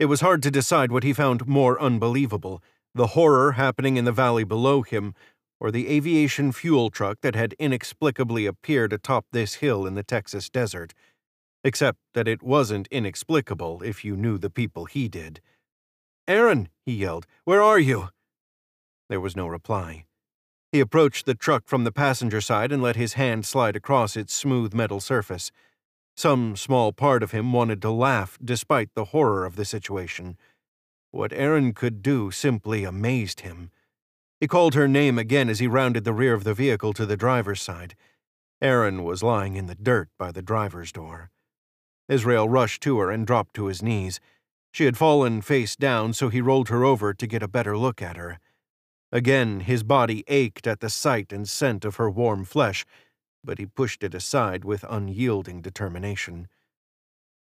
[0.00, 2.60] It was hard to decide what he found more unbelievable
[2.92, 5.14] the horror happening in the valley below him,
[5.60, 10.50] or the aviation fuel truck that had inexplicably appeared atop this hill in the Texas
[10.50, 10.92] desert,
[11.62, 15.40] except that it wasn't inexplicable if you knew the people he did.
[16.26, 18.08] Erin, he yelled, where are you?
[19.08, 20.04] There was no reply.
[20.72, 24.34] He approached the truck from the passenger side and let his hand slide across its
[24.34, 25.52] smooth metal surface.
[26.16, 30.36] Some small part of him wanted to laugh despite the horror of the situation.
[31.10, 33.70] What Erin could do simply amazed him.
[34.40, 37.16] He called her name again as he rounded the rear of the vehicle to the
[37.16, 37.94] driver's side.
[38.60, 41.30] Erin was lying in the dirt by the driver's door.
[42.08, 44.18] Israel rushed to her and dropped to his knees.
[44.72, 48.02] She had fallen face down, so he rolled her over to get a better look
[48.02, 48.38] at her.
[49.12, 52.84] Again, his body ached at the sight and scent of her warm flesh,
[53.44, 56.48] but he pushed it aside with unyielding determination.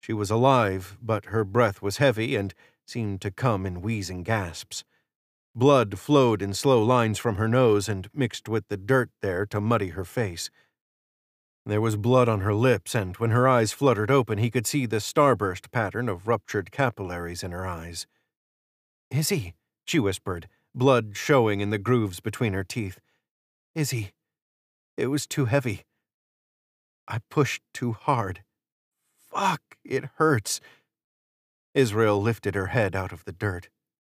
[0.01, 2.55] She was alive, but her breath was heavy and
[2.87, 4.85] seemed to come in wheezing gasps.
[5.55, 9.61] Blood flowed in slow lines from her nose and mixed with the dirt there to
[9.61, 10.51] muddy her face.
[11.65, 14.87] There was blood on her lips, and when her eyes fluttered open, he could see
[14.87, 18.07] the starburst pattern of ruptured capillaries in her eyes.
[19.11, 23.01] Izzy, she whispered, blood showing in the grooves between her teeth.
[23.75, 24.13] Izzy,
[24.97, 25.85] it was too heavy.
[27.09, 28.43] I pushed too hard.
[29.17, 30.61] Fuck, it hurts.
[31.75, 33.69] Israel lifted her head out of the dirt.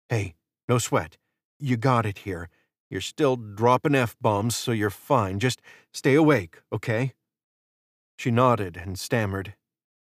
[0.09, 0.35] Hey,
[0.68, 1.16] no sweat.
[1.59, 2.48] You got it here.
[2.90, 5.38] You're still dropping F bombs, so you're fine.
[5.38, 5.61] Just
[5.92, 7.14] stay awake, okay?
[8.16, 9.55] She nodded and stammered,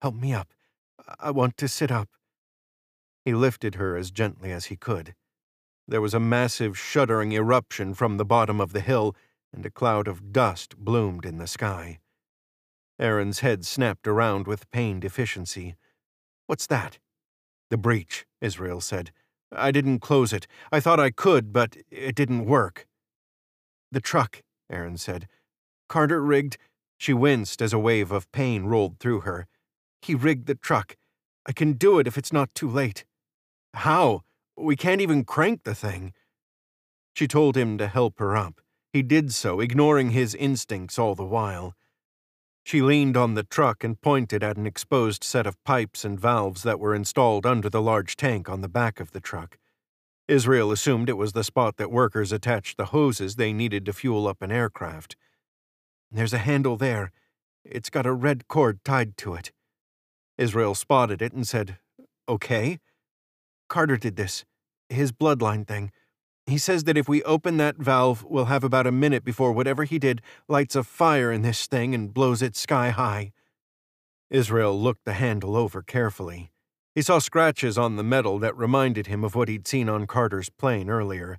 [0.03, 0.49] Help me up.
[1.19, 2.09] I want to sit up.
[3.25, 5.15] He lifted her as gently as he could.
[5.89, 9.15] There was a massive, shuddering eruption from the bottom of the hill,
[9.53, 12.01] and a cloud of dust bloomed in the sky.
[12.99, 15.77] Erin's head snapped around with pained efficiency.
[16.47, 16.99] What's that?
[17.71, 19.13] The breach, Israel said.
[19.53, 20.47] I didn't close it.
[20.73, 22.87] I thought I could, but it didn't work.
[23.93, 25.29] The truck, Erin said.
[25.89, 26.59] Carter rigged.
[26.99, 29.47] She winced as a wave of pain rolled through her.
[30.03, 30.97] He rigged the truck.
[31.47, 33.05] I can do it if it's not too late.
[33.75, 34.23] How?
[34.57, 36.13] We can't even crank the thing.
[37.15, 38.61] She told him to help her up.
[38.93, 41.75] He did so, ignoring his instincts all the while.
[42.65, 46.63] She leaned on the truck and pointed at an exposed set of pipes and valves
[46.63, 49.59] that were installed under the large tank on the back of the truck.
[50.27, 54.27] Israel assumed it was the spot that workers attached the hoses they needed to fuel
[54.27, 55.15] up an aircraft.
[56.11, 57.13] There's a handle there.
[57.65, 59.53] It's got a red cord tied to it.
[60.39, 61.79] Israel spotted it and said,
[62.29, 62.81] Okay.
[63.69, 64.45] Carter did this.
[64.89, 65.91] His bloodline thing.
[66.47, 69.83] He says that if we open that valve, we'll have about a minute before whatever
[69.83, 73.33] he did lights a fire in this thing and blows it sky high.
[74.31, 76.53] Israel looked the handle over carefully.
[76.95, 80.49] He saw scratches on the metal that reminded him of what he'd seen on Carter's
[80.49, 81.39] plane earlier.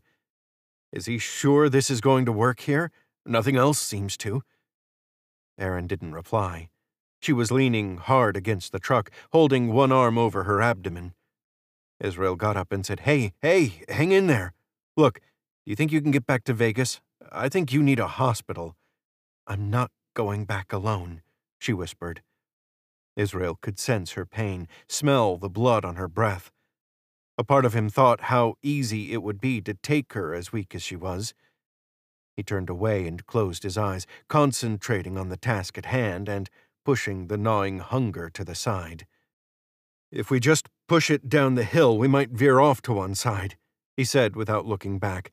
[0.91, 2.91] Is he sure this is going to work here?
[3.25, 4.41] Nothing else seems to.
[5.57, 6.69] Erin didn't reply.
[7.19, 11.13] She was leaning hard against the truck, holding one arm over her abdomen.
[11.99, 14.53] Israel got up and said, Hey, hey, hang in there.
[14.95, 17.01] Look, do you think you can get back to Vegas?
[17.31, 18.75] I think you need a hospital.
[19.45, 21.21] I'm not going back alone,
[21.59, 22.21] she whispered.
[23.15, 26.51] Israel could sense her pain, smell the blood on her breath.
[27.37, 30.73] A part of him thought how easy it would be to take her as weak
[30.73, 31.33] as she was.
[32.35, 36.49] He turned away and closed his eyes, concentrating on the task at hand and
[36.85, 39.05] pushing the gnawing hunger to the side.
[40.11, 43.57] If we just push it down the hill, we might veer off to one side,
[43.95, 45.31] he said without looking back.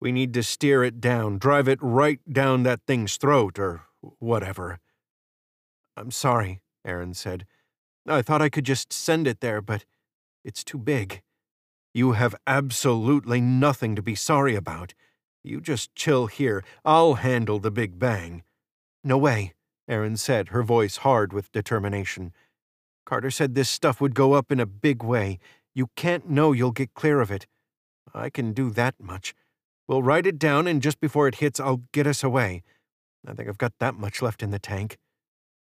[0.00, 3.82] We need to steer it down, drive it right down that thing's throat, or
[4.18, 4.78] whatever.
[5.96, 7.46] I'm sorry, Erin said.
[8.06, 9.84] I thought I could just send it there, but
[10.44, 11.22] it's too big.
[11.92, 14.94] You have absolutely nothing to be sorry about.
[15.42, 16.62] You just chill here.
[16.84, 18.42] I'll handle the Big Bang.
[19.02, 19.54] No way,
[19.88, 22.32] Erin said, her voice hard with determination.
[23.06, 25.38] Carter said this stuff would go up in a big way.
[25.74, 27.46] You can't know you'll get clear of it.
[28.12, 29.34] I can do that much.
[29.88, 32.62] We'll write it down, and just before it hits, I'll get us away.
[33.26, 34.98] I think I've got that much left in the tank.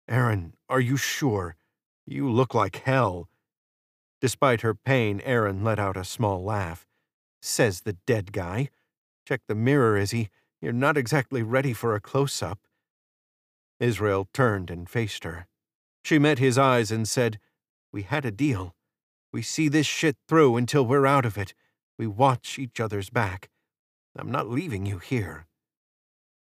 [0.08, 1.56] Erin, are you sure?
[2.06, 3.28] You look like hell.
[4.21, 6.88] Despite her pain, Erin let out a small laugh.
[7.41, 8.69] Says the dead guy.
[9.28, 10.30] Check the mirror, Izzy.
[10.62, 12.60] You're not exactly ready for a close up.
[13.80, 15.48] Israel turned and faced her.
[16.06, 17.39] She met his eyes and said,
[17.91, 18.76] We had a deal.
[19.34, 21.56] We see this shit through until we're out of it.
[21.98, 23.50] We watch each other's back.
[24.15, 25.48] I'm not leaving you here.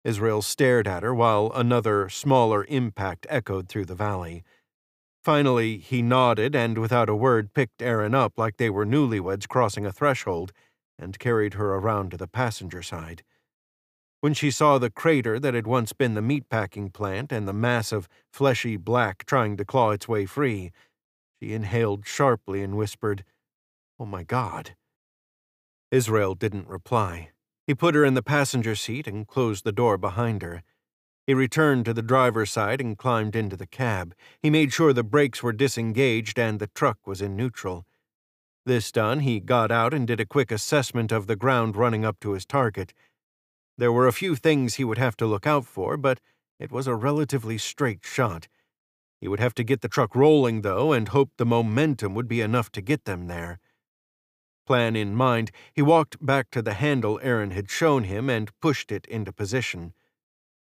[0.03, 4.45] Israel stared at her while another, smaller impact echoed through the valley.
[5.23, 9.85] Finally, he nodded and, without a word, picked Erin up like they were newlyweds crossing
[9.85, 10.53] a threshold
[10.99, 13.23] and carried her around to the passenger side.
[14.21, 17.91] When she saw the crater that had once been the meatpacking plant and the mass
[17.91, 20.73] of fleshy black trying to claw its way free,
[21.41, 23.25] she inhaled sharply and whispered,
[23.99, 24.77] Oh my God.
[25.91, 27.31] Israel didn't reply.
[27.67, 30.63] He put her in the passenger seat and closed the door behind her.
[31.27, 34.15] He returned to the driver's side and climbed into the cab.
[34.43, 37.87] He made sure the brakes were disengaged and the truck was in neutral.
[38.67, 42.21] This done, he got out and did a quick assessment of the ground running up
[42.21, 42.93] to his target.
[43.81, 46.21] There were a few things he would have to look out for, but
[46.59, 48.47] it was a relatively straight shot.
[49.23, 52.43] He would have to get the truck rolling, though, and hope the momentum would be
[52.43, 53.59] enough to get them there.
[54.67, 58.93] Plan in mind, he walked back to the handle Erin had shown him and pushed
[58.93, 59.95] it into position.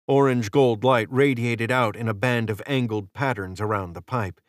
[0.08, 4.42] Orange gold light radiated out in a band of angled patterns around the pipe.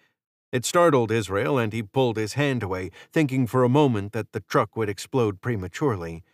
[0.50, 4.40] It startled Israel, and he pulled his hand away, thinking for a moment that the
[4.40, 6.24] truck would explode prematurely.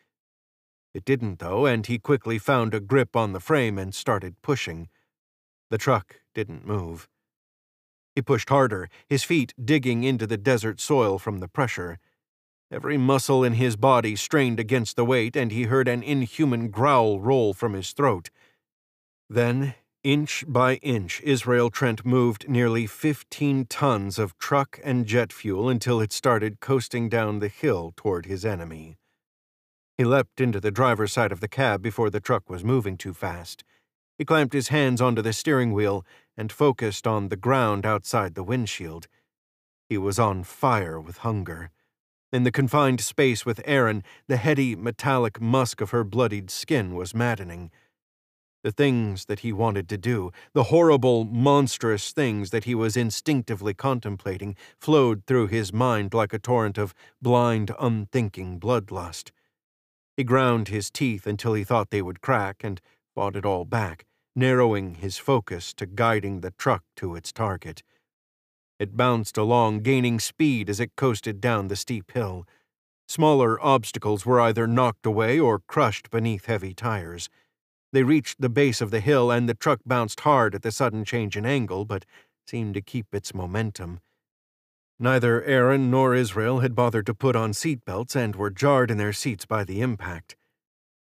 [0.95, 4.89] It didn't, though, and he quickly found a grip on the frame and started pushing.
[5.71, 7.09] The truck didn't move.
[8.15, 11.99] He pushed harder, his feet digging into the desert soil from the pressure.
[12.71, 17.21] Every muscle in his body strained against the weight, and he heard an inhuman growl
[17.21, 18.31] roll from his throat.
[19.31, 19.75] Then,
[20.05, 26.01] inch by inch, Israel Trent moved nearly 15 tons of truck and jet fuel until
[26.01, 28.99] it started coasting down the hill toward his enemy.
[29.99, 33.13] He leapt into the driver's side of the cab before the truck was moving too
[33.13, 33.63] fast.
[34.19, 36.05] He clamped his hands onto the steering wheel
[36.37, 39.09] and focused on the ground outside the windshield.
[39.89, 41.71] He was on fire with hunger.
[42.33, 47.15] In the confined space with Erin, the heady, metallic musk of her bloodied skin was
[47.15, 47.71] maddening.
[48.65, 53.75] The things that he wanted to do, the horrible, monstrous things that he was instinctively
[53.75, 59.31] contemplating, flowed through his mind like a torrent of blind, unthinking bloodlust.
[60.17, 62.81] He ground his teeth until he thought they would crack and
[63.15, 64.05] fought it all back,
[64.37, 67.83] narrowing his focus to guiding the truck to its target.
[68.79, 72.47] It bounced along, gaining speed as it coasted down the steep hill.
[73.09, 77.29] Smaller obstacles were either knocked away or crushed beneath heavy tires.
[77.93, 81.05] They reached the base of the hill, and the truck bounced hard at the sudden
[81.05, 82.05] change in angle, but
[82.47, 84.01] seemed to keep its momentum.
[85.03, 88.99] Neither Erin nor Israel had bothered to put on seat belts and were jarred in
[88.99, 90.37] their seats by the impact.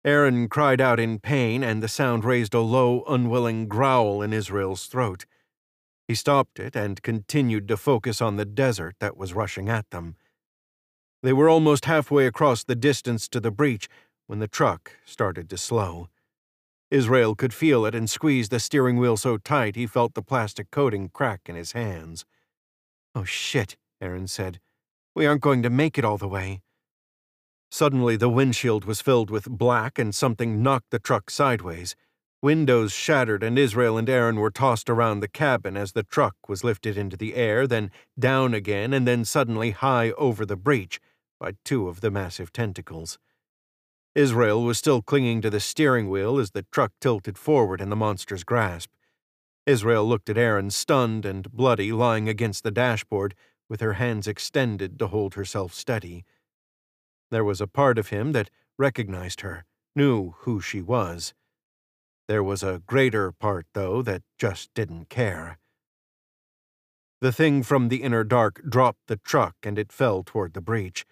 [0.04, 4.88] Erin cried out in pain, and the sound raised a low, unwilling growl in Israel's
[4.88, 5.28] throat.
[6.08, 10.16] He stopped it and continued to focus on the desert that was rushing at them.
[11.22, 13.88] They were almost halfway across the distance to the breach
[14.26, 16.10] when the truck started to slow.
[16.90, 20.72] Israel could feel it and squeezed the steering wheel so tight he felt the plastic
[20.72, 22.26] coating crack in his hands.
[23.14, 24.60] Oh shit, Erin said.
[25.16, 26.62] We aren't going to make it all the way.
[27.70, 31.96] Suddenly, the windshield was filled with black and something knocked the truck sideways.
[32.42, 36.64] Windows shattered and Israel and Erin were tossed around the cabin as the truck was
[36.64, 41.00] lifted into the air, then down again, and then suddenly high over the breach
[41.40, 43.20] by two of the massive tentacles.
[44.16, 47.96] Israel was still clinging to the steering wheel as the truck tilted forward in the
[47.96, 48.90] monster's grasp.
[49.66, 53.36] Israel looked at Erin, stunned and bloody, lying against the dashboard,
[53.72, 56.26] with her hands extended to hold herself steady.
[57.30, 59.64] There was a part of him that recognized her,
[59.96, 61.34] knew who she was.
[62.28, 65.58] There was a greater part, though, that just didn't care.
[67.22, 71.06] The thing from the inner dark dropped the truck and it fell toward the breach.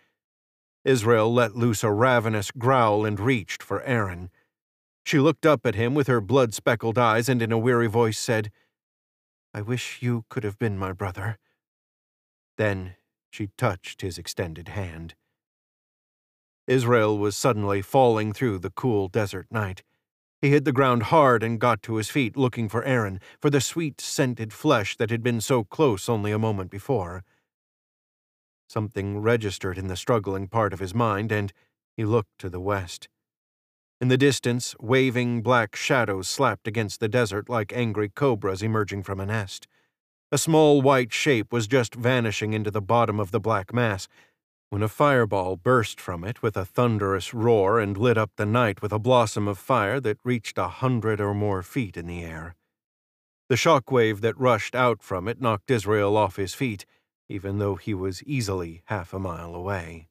[0.84, 4.32] Israel let loose a ravenous growl and reached for Erin.
[5.05, 8.20] She looked up at him with her blood speckled eyes and in a weary voice
[8.20, 8.51] said,
[9.53, 11.38] I wish you could have been my brother.
[12.60, 12.95] Then
[13.32, 15.16] she touched his extended hand.
[16.68, 19.82] Israel was suddenly falling through the cool desert night.
[20.41, 23.62] He hit the ground hard and got to his feet, looking for Erin, for the
[23.62, 27.24] sweet scented flesh that had been so close only a moment before.
[28.68, 31.53] Something registered in the struggling part of his mind, and
[31.95, 33.07] he looked to the west.
[34.01, 39.22] In the distance, waving black shadows slapped against the desert like angry cobras emerging from
[39.22, 39.66] a nest.
[40.32, 44.08] A small white shape was just vanishing into the bottom of the black mass
[44.70, 48.82] when a fireball burst from it with a thunderous roar and lit up the night
[48.82, 52.56] with a blossom of fire that reached a hundred or more feet in the air.
[53.48, 56.86] The shock wave that rushed out from it knocked Israel off his feet
[57.30, 60.08] even though he was easily half a mile away.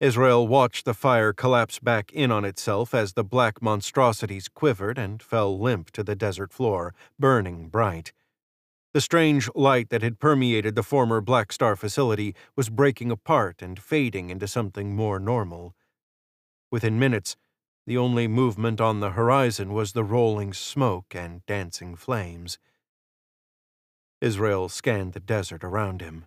[0.00, 5.22] Israel watched the fire collapse back in on itself as the black monstrosities quivered and
[5.22, 8.12] fell limp to the desert floor, burning bright.
[8.94, 13.76] The strange light that had permeated the former Black Star facility was breaking apart and
[13.76, 15.74] fading into something more normal.
[16.70, 17.36] Within minutes,
[17.88, 22.56] the only movement on the horizon was the rolling smoke and dancing flames.
[24.20, 26.26] Israel scanned the desert around him.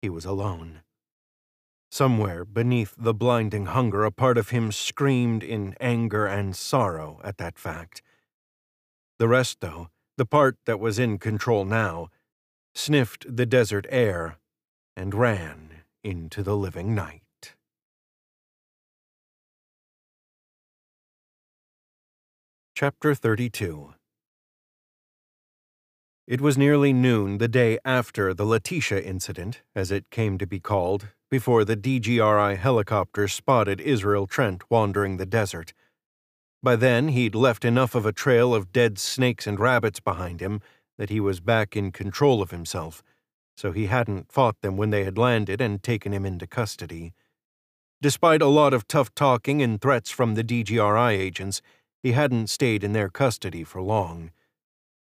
[0.00, 0.80] He was alone.
[1.90, 7.36] Somewhere beneath the blinding hunger, a part of him screamed in anger and sorrow at
[7.36, 8.00] that fact.
[9.18, 12.08] The rest, though, the part that was in control now,
[12.74, 14.38] sniffed the desert air
[14.96, 17.22] and ran into the living night.
[22.74, 23.94] Chapter 32
[26.26, 30.58] it was nearly noon the day after the Letitia incident, as it came to be
[30.58, 35.74] called, before the DGRI helicopter spotted Israel Trent wandering the desert.
[36.64, 40.62] By then, he'd left enough of a trail of dead snakes and rabbits behind him
[40.96, 43.02] that he was back in control of himself,
[43.54, 47.12] so he hadn't fought them when they had landed and taken him into custody.
[48.00, 51.60] Despite a lot of tough talking and threats from the DGRI agents,
[52.02, 54.30] he hadn't stayed in their custody for long.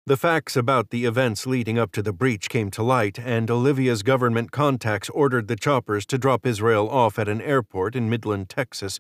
[0.07, 4.03] The facts about the events leading up to the breach came to light, and Olivia's
[4.03, 8.99] government contacts ordered the choppers to drop Israel off at an airport in Midland, Texas,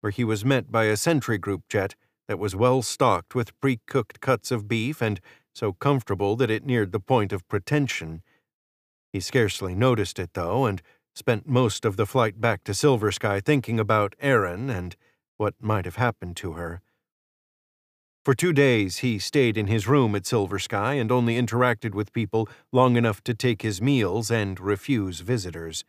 [0.00, 1.94] where he was met by a Sentry Group jet
[2.28, 5.20] that was well stocked with pre cooked cuts of beef and
[5.54, 8.22] so comfortable that it neared the point of pretension.
[9.12, 10.82] He scarcely noticed it, though, and
[11.14, 14.96] spent most of the flight back to Silver Sky thinking about Erin and
[15.38, 16.82] what might have happened to her.
[18.26, 22.12] For two days, he stayed in his room at Silver Sky and only interacted with
[22.12, 25.84] people long enough to take his meals and refuse visitors.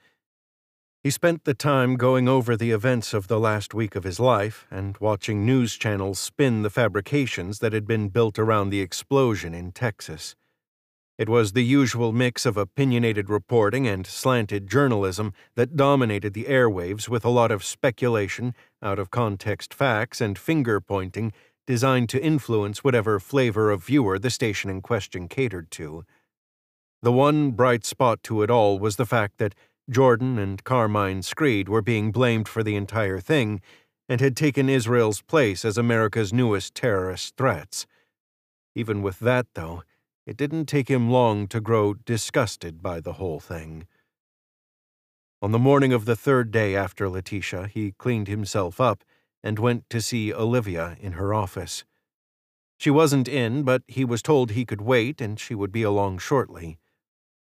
[1.07, 4.67] He spent the time going over the events of the last week of his life
[4.69, 9.71] and watching news channels spin the fabrications that had been built around the explosion in
[9.71, 10.35] Texas.
[11.17, 17.07] It was the usual mix of opinionated reporting and slanted journalism that dominated the airwaves
[17.07, 21.31] with a lot of speculation, out of context facts, and finger pointing
[21.65, 26.03] designed to influence whatever flavor of viewer the station in question catered to.
[27.01, 29.55] The one bright spot to it all was the fact that
[29.89, 33.61] Jordan and Carmine Screed were being blamed for the entire thing
[34.09, 37.85] and had taken Israel's place as America's newest terrorist threats.
[38.75, 39.83] Even with that, though,
[40.25, 43.87] it didn't take him long to grow disgusted by the whole thing.
[45.41, 49.03] On the morning of the third day after Letitia, he cleaned himself up
[49.43, 51.85] and went to see Olivia in her office.
[52.77, 56.17] She wasn't in, but he was told he could wait and she would be along
[56.17, 56.77] shortly.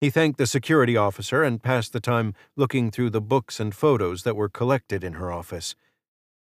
[0.01, 4.23] He thanked the security officer and passed the time looking through the books and photos
[4.23, 5.75] that were collected in her office.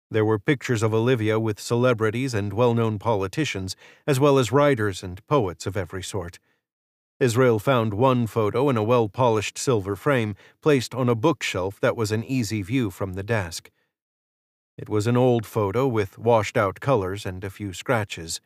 [0.09, 3.75] There were pictures of Olivia with celebrities and well known politicians,
[4.07, 6.39] as well as writers and poets of every sort.
[7.19, 11.97] Israel found one photo in a well polished silver frame placed on a bookshelf that
[11.97, 13.69] was an easy view from the desk.
[14.77, 18.39] It was an old photo with washed out colors and a few scratches.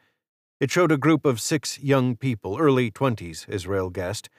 [0.60, 4.30] It showed a group of six young people, early twenties, Israel guessed,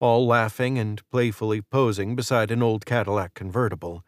[0.00, 4.04] all laughing and playfully posing beside an old Cadillac convertible.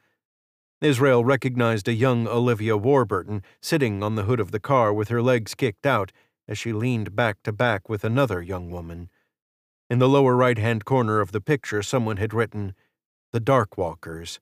[0.80, 5.22] Israel recognized a young Olivia Warburton sitting on the hood of the car with her
[5.22, 6.12] legs kicked out
[6.46, 9.10] as she leaned back to back with another young woman.
[9.90, 12.74] In the lower right hand corner of the picture, someone had written,
[13.32, 14.38] The Dark Walkers.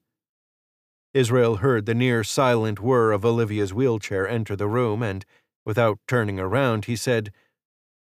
[1.15, 5.25] Israel heard the near silent whir of Olivia's wheelchair enter the room, and,
[5.65, 7.33] without turning around, he said,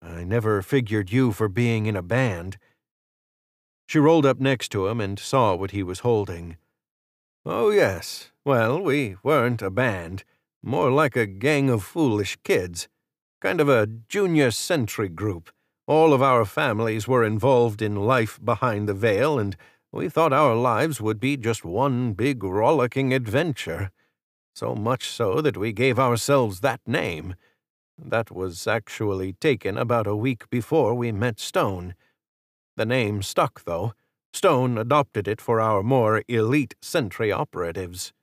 [0.01, 2.57] I never figured you for being in a band.
[3.89, 6.57] She rolled up next to him and saw what he was holding.
[7.43, 8.29] Oh, yes.
[8.45, 10.23] Well, we weren't a band.
[10.61, 12.87] More like a gang of foolish kids.
[13.41, 15.49] Kind of a junior Sentry group.
[15.87, 19.57] All of our families were involved in life behind the veil, and
[19.91, 23.89] we thought our lives would be just one big rollicking adventure.
[24.53, 27.33] So much so that we gave ourselves that name.
[27.97, 31.95] That was actually taken about a week before we met Stone.
[32.79, 33.91] The name stuck, though.
[34.31, 38.13] Stone adopted it for our more elite Sentry operatives.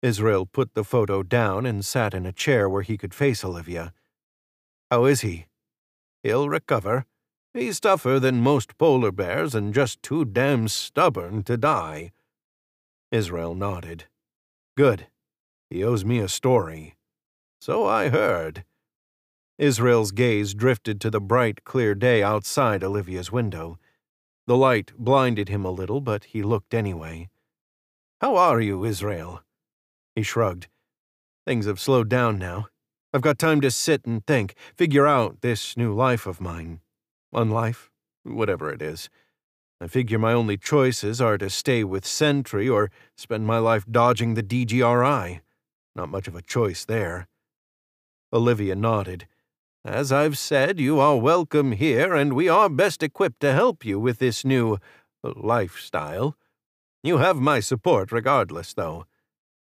[0.00, 3.92] Israel put the photo down and sat in a chair where he could face Olivia.
[4.90, 5.44] How is he?
[6.22, 7.04] He'll recover.
[7.52, 12.12] He's tougher than most polar bears and just too damn stubborn to die.
[13.12, 14.06] Israel nodded.
[14.74, 15.08] Good.
[15.68, 16.96] He owes me a story.
[17.60, 18.64] So I heard.
[19.58, 23.78] Israel's gaze drifted to the bright, clear day outside Olivia's window.
[24.46, 27.28] The light blinded him a little, but he looked anyway.
[28.20, 29.42] How are you, Israel?
[30.14, 30.68] He shrugged.
[31.46, 32.68] Things have slowed down now.
[33.12, 36.80] I've got time to sit and think, figure out this new life of mine
[37.34, 37.90] unlife,
[38.24, 39.08] whatever it is.
[39.80, 44.34] I figure my only choices are to stay with Sentry or spend my life dodging
[44.34, 45.40] the DGRI.
[45.94, 47.28] Not much of a choice there.
[48.32, 49.26] Olivia nodded.
[49.84, 54.00] As I've said, you are welcome here, and we are best equipped to help you
[54.00, 54.78] with this new
[55.22, 56.36] uh, lifestyle.
[57.02, 59.06] You have my support regardless, though.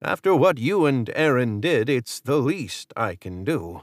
[0.02, 3.82] After what you and Erin did, it's the least I can do.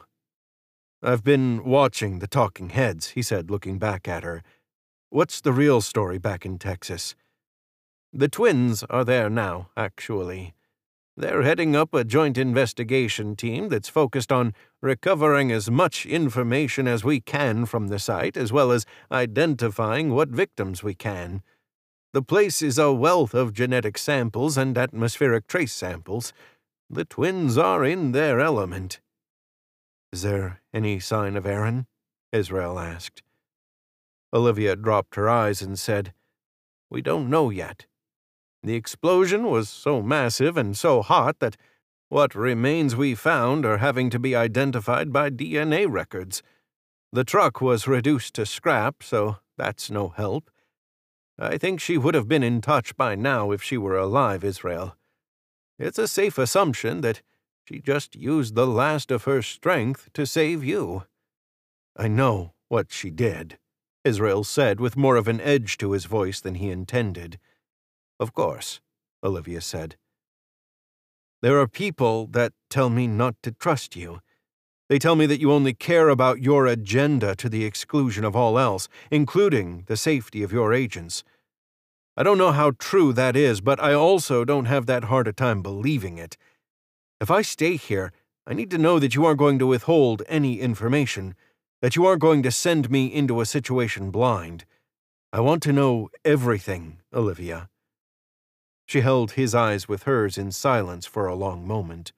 [1.04, 4.42] I've been watching the talking heads, he said, looking back at her.
[5.10, 7.16] What's the real story back in Texas?
[8.12, 10.56] The twins are there now, actually.
[11.16, 17.04] They're heading up a joint investigation team that's focused on recovering as much information as
[17.04, 21.44] we can from the site, as well as identifying what victims we can.
[22.14, 26.34] The place is a wealth of genetic samples and atmospheric trace samples.
[26.90, 29.00] The twins are in their element.
[30.12, 31.86] Is there any sign of Erin?
[32.32, 33.22] Israel asked.
[34.34, 36.14] Olivia dropped her eyes and said,
[36.90, 37.86] We don't know yet.
[38.64, 41.58] The explosion was so massive and so hot that
[42.08, 46.42] what remains we found are having to be identified by DNA records.
[47.12, 50.50] The truck was reduced to scrap, so that's no help.
[51.38, 54.96] I think she would have been in touch by now if she were alive, Israel.
[55.78, 57.22] It's a safe assumption that
[57.68, 61.04] she just used the last of her strength to save you.
[61.98, 63.58] I know what she did,
[64.04, 67.40] Israel said with more of an edge to his voice than he intended.
[68.24, 68.80] Of course,
[69.22, 69.98] Olivia said.
[71.42, 74.22] There are people that tell me not to trust you.
[74.88, 78.58] They tell me that you only care about your agenda to the exclusion of all
[78.58, 81.26] else, including the safety of your agents.
[82.16, 85.34] I don't know how true that is, but I also don't have that hard a
[85.34, 86.38] time believing it.
[87.20, 88.14] If I stay here,
[88.48, 91.36] I need to know that you aren't going to withhold any information,
[91.82, 94.64] that you aren't going to send me into a situation blind.
[95.34, 97.68] I want to know everything, Olivia.
[98.86, 102.14] She held his eyes with hers in silence for a long moment.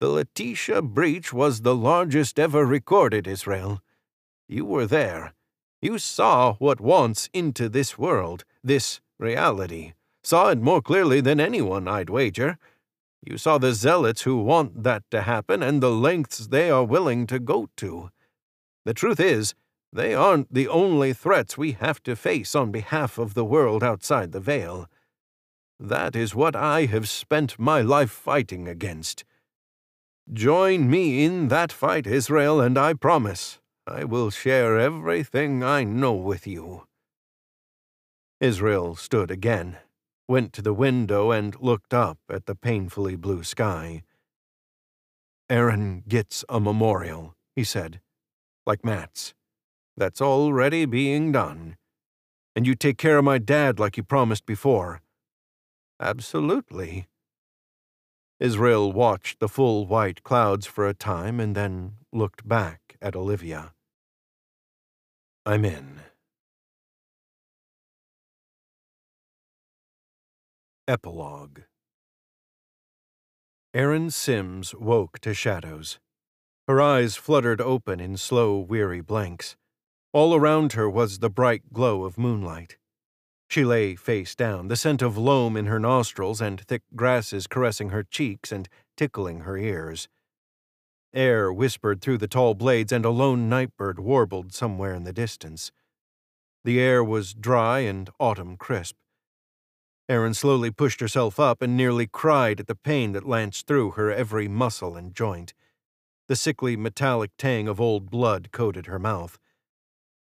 [0.00, 3.82] The Letitia breach was the largest ever recorded, Israel.
[4.46, 5.34] You were there.
[5.82, 9.94] You saw what wants into this world, this reality.
[10.22, 12.58] Saw it more clearly than anyone, I'd wager.
[13.24, 17.26] You saw the zealots who want that to happen and the lengths they are willing
[17.26, 18.10] to go to.
[18.84, 19.54] The truth is,
[19.92, 24.32] they aren't the only threats we have to face on behalf of the world outside
[24.32, 24.88] the veil.
[25.80, 29.24] That is what I have spent my life fighting against.
[30.32, 36.12] Join me in that fight, Israel, and I promise I will share everything I know
[36.12, 36.84] with you.
[38.40, 39.78] Israel stood again,
[40.28, 44.02] went to the window and looked up at the painfully blue sky.
[45.48, 48.00] Erin gets a memorial, he said,
[48.66, 49.32] like Matt's.
[49.96, 51.76] That's already being done.
[52.54, 55.00] And you take care of my dad like you promised before.
[56.00, 57.08] Absolutely.
[58.38, 63.72] Israel watched the full white clouds for a time and then looked back at Olivia.
[65.44, 66.00] I'm in.
[70.86, 71.60] Epilogue
[73.74, 75.98] Erin Sims woke to shadows.
[76.66, 79.56] Her eyes fluttered open in slow, weary blanks.
[80.12, 82.76] All around her was the bright glow of moonlight.
[83.48, 87.88] She lay face down, the scent of loam in her nostrils and thick grasses caressing
[87.88, 90.06] her cheeks and tickling her ears.
[91.14, 95.72] Air whispered through the tall blades, and a lone nightbird warbled somewhere in the distance.
[96.64, 98.96] The air was dry and autumn crisp.
[100.10, 104.10] Erin slowly pushed herself up and nearly cried at the pain that lanced through her
[104.10, 105.54] every muscle and joint.
[106.28, 109.38] The sickly metallic tang of old blood coated her mouth.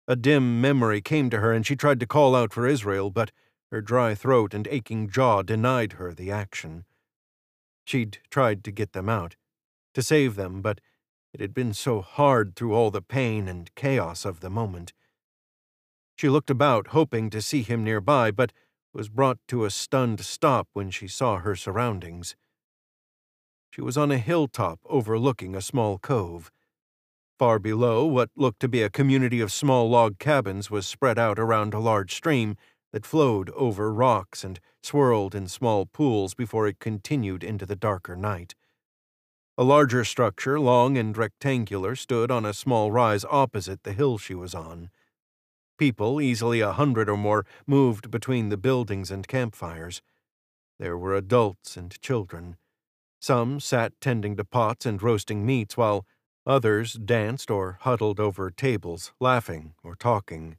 [0.07, 3.32] A dim memory came to her, and she tried to call out for Israel, but
[3.70, 6.84] her dry throat and aching jaw denied her the action.
[7.84, 9.36] She'd tried to get them out,
[9.94, 10.80] to save them, but
[11.32, 14.92] it had been so hard through all the pain and chaos of the moment.
[16.16, 18.52] She looked about, hoping to see him nearby, but
[18.92, 22.36] was brought to a stunned stop when she saw her surroundings.
[23.70, 26.52] She was on a hilltop overlooking a small cove.
[27.39, 31.39] Far below, what looked to be a community of small log cabins was spread out
[31.39, 32.57] around a large stream
[32.93, 38.14] that flowed over rocks and swirled in small pools before it continued into the darker
[38.14, 38.55] night.
[39.59, 44.35] A larger structure, long and rectangular, stood on a small rise opposite the hill she
[44.35, 44.91] was on.
[45.76, 50.03] People, easily a hundred or more, moved between the buildings and campfires.
[50.78, 52.57] There were adults and children.
[53.20, 56.07] Some sat tending to pots and roasting meats, while
[56.47, 60.59] Others danced or huddled over tables, laughing or talking.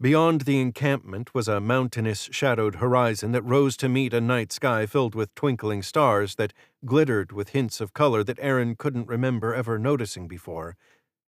[0.00, 4.86] Beyond the encampment was a mountainous, shadowed horizon that rose to meet a night sky
[4.86, 6.52] filled with twinkling stars that
[6.84, 10.76] glittered with hints of color that Erin couldn't remember ever noticing before,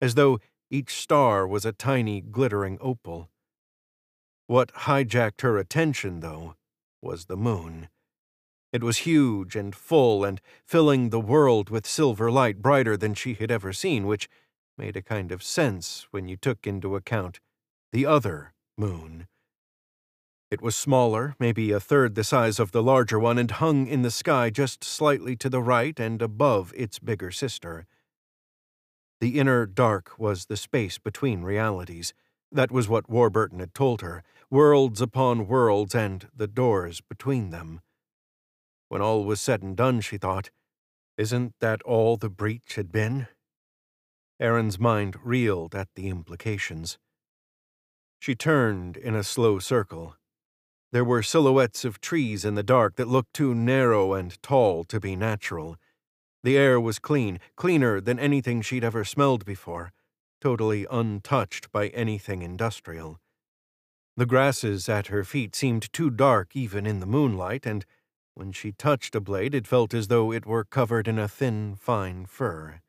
[0.01, 3.29] as though each star was a tiny, glittering opal.
[4.47, 6.55] What hijacked her attention, though,
[7.01, 7.89] was the moon.
[8.73, 13.35] It was huge and full and filling the world with silver light brighter than she
[13.35, 14.27] had ever seen, which
[14.79, 17.39] made a kind of sense when you took into account
[17.91, 19.27] the other moon.
[20.49, 24.01] It was smaller, maybe a third the size of the larger one, and hung in
[24.01, 27.85] the sky just slightly to the right and above its bigger sister.
[29.21, 32.15] The inner dark was the space between realities.
[32.51, 37.81] That was what Warburton had told her worlds upon worlds and the doors between them.
[38.93, 40.51] When all was said and done, she thought,
[41.17, 43.27] isn't that all the breach had been?
[44.39, 46.99] Erin's mind reeled at the implications.
[48.19, 50.15] She turned in a slow circle.
[50.91, 54.99] There were silhouettes of trees in the dark that looked too narrow and tall to
[54.99, 55.77] be natural.
[56.43, 59.91] The air was clean, cleaner than anything she'd ever smelled before,
[60.39, 63.19] totally untouched by anything industrial.
[64.15, 67.83] The grasses at her feet seemed too dark even in the moonlight, and
[68.35, 71.75] when she touched a blade, it felt as though it were covered in a thin,
[71.75, 72.81] fine fur.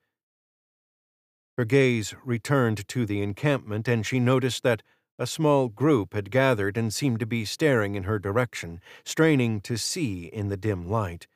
[1.57, 4.83] Her gaze returned to the encampment, and she noticed that
[5.19, 9.77] a small group had gathered and seemed to be staring in her direction, straining to
[9.77, 11.29] see in the dim light.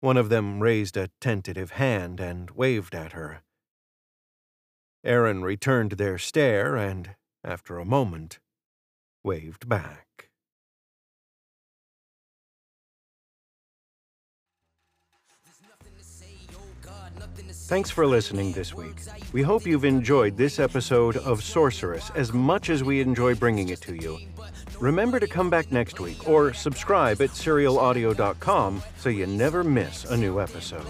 [0.00, 3.42] One of them raised a tentative hand and waved at her.
[5.04, 8.38] Erin returned their stare and, after a moment,
[9.24, 10.06] waved back.
[17.68, 18.96] Thanks for listening this week.
[19.32, 23.80] We hope you've enjoyed this episode of Sorceress as much as we enjoy bringing it
[23.82, 24.18] to you.
[24.78, 30.16] Remember to come back next week or subscribe at serialaudio.com so you never miss a
[30.16, 30.86] new episode.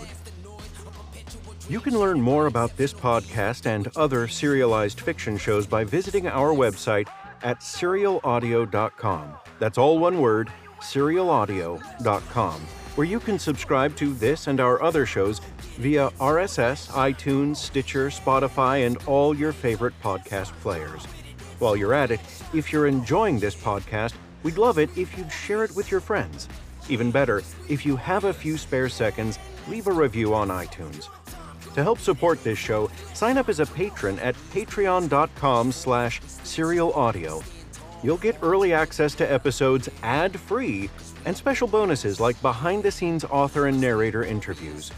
[1.69, 6.53] You can learn more about this podcast and other serialized fiction shows by visiting our
[6.53, 7.07] website
[7.43, 9.35] at serialaudio.com.
[9.61, 10.51] That's all one word,
[10.81, 12.61] serialaudio.com,
[12.97, 15.41] where you can subscribe to this and our other shows
[15.79, 21.05] via RSS, iTunes, Stitcher, Spotify, and all your favorite podcast players.
[21.59, 22.21] While you're at it,
[22.53, 26.49] if you're enjoying this podcast, we'd love it if you'd share it with your friends.
[26.89, 31.09] Even better, if you have a few spare seconds, leave a review on iTunes.
[31.75, 37.43] To help support this show, sign up as a patron at patreon.com slash serialaudio.
[38.03, 40.91] You'll get early access to episodes ad free
[41.25, 44.91] and special bonuses like behind the scenes author and narrator interviews.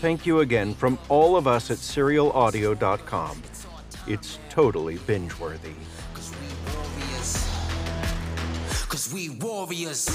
[0.00, 3.42] Thank you again from all of us at SerialAudio.com.
[4.06, 5.72] It's totally binge worthy.
[6.14, 7.48] Cause we warriors.
[8.88, 10.08] Cause we warriors.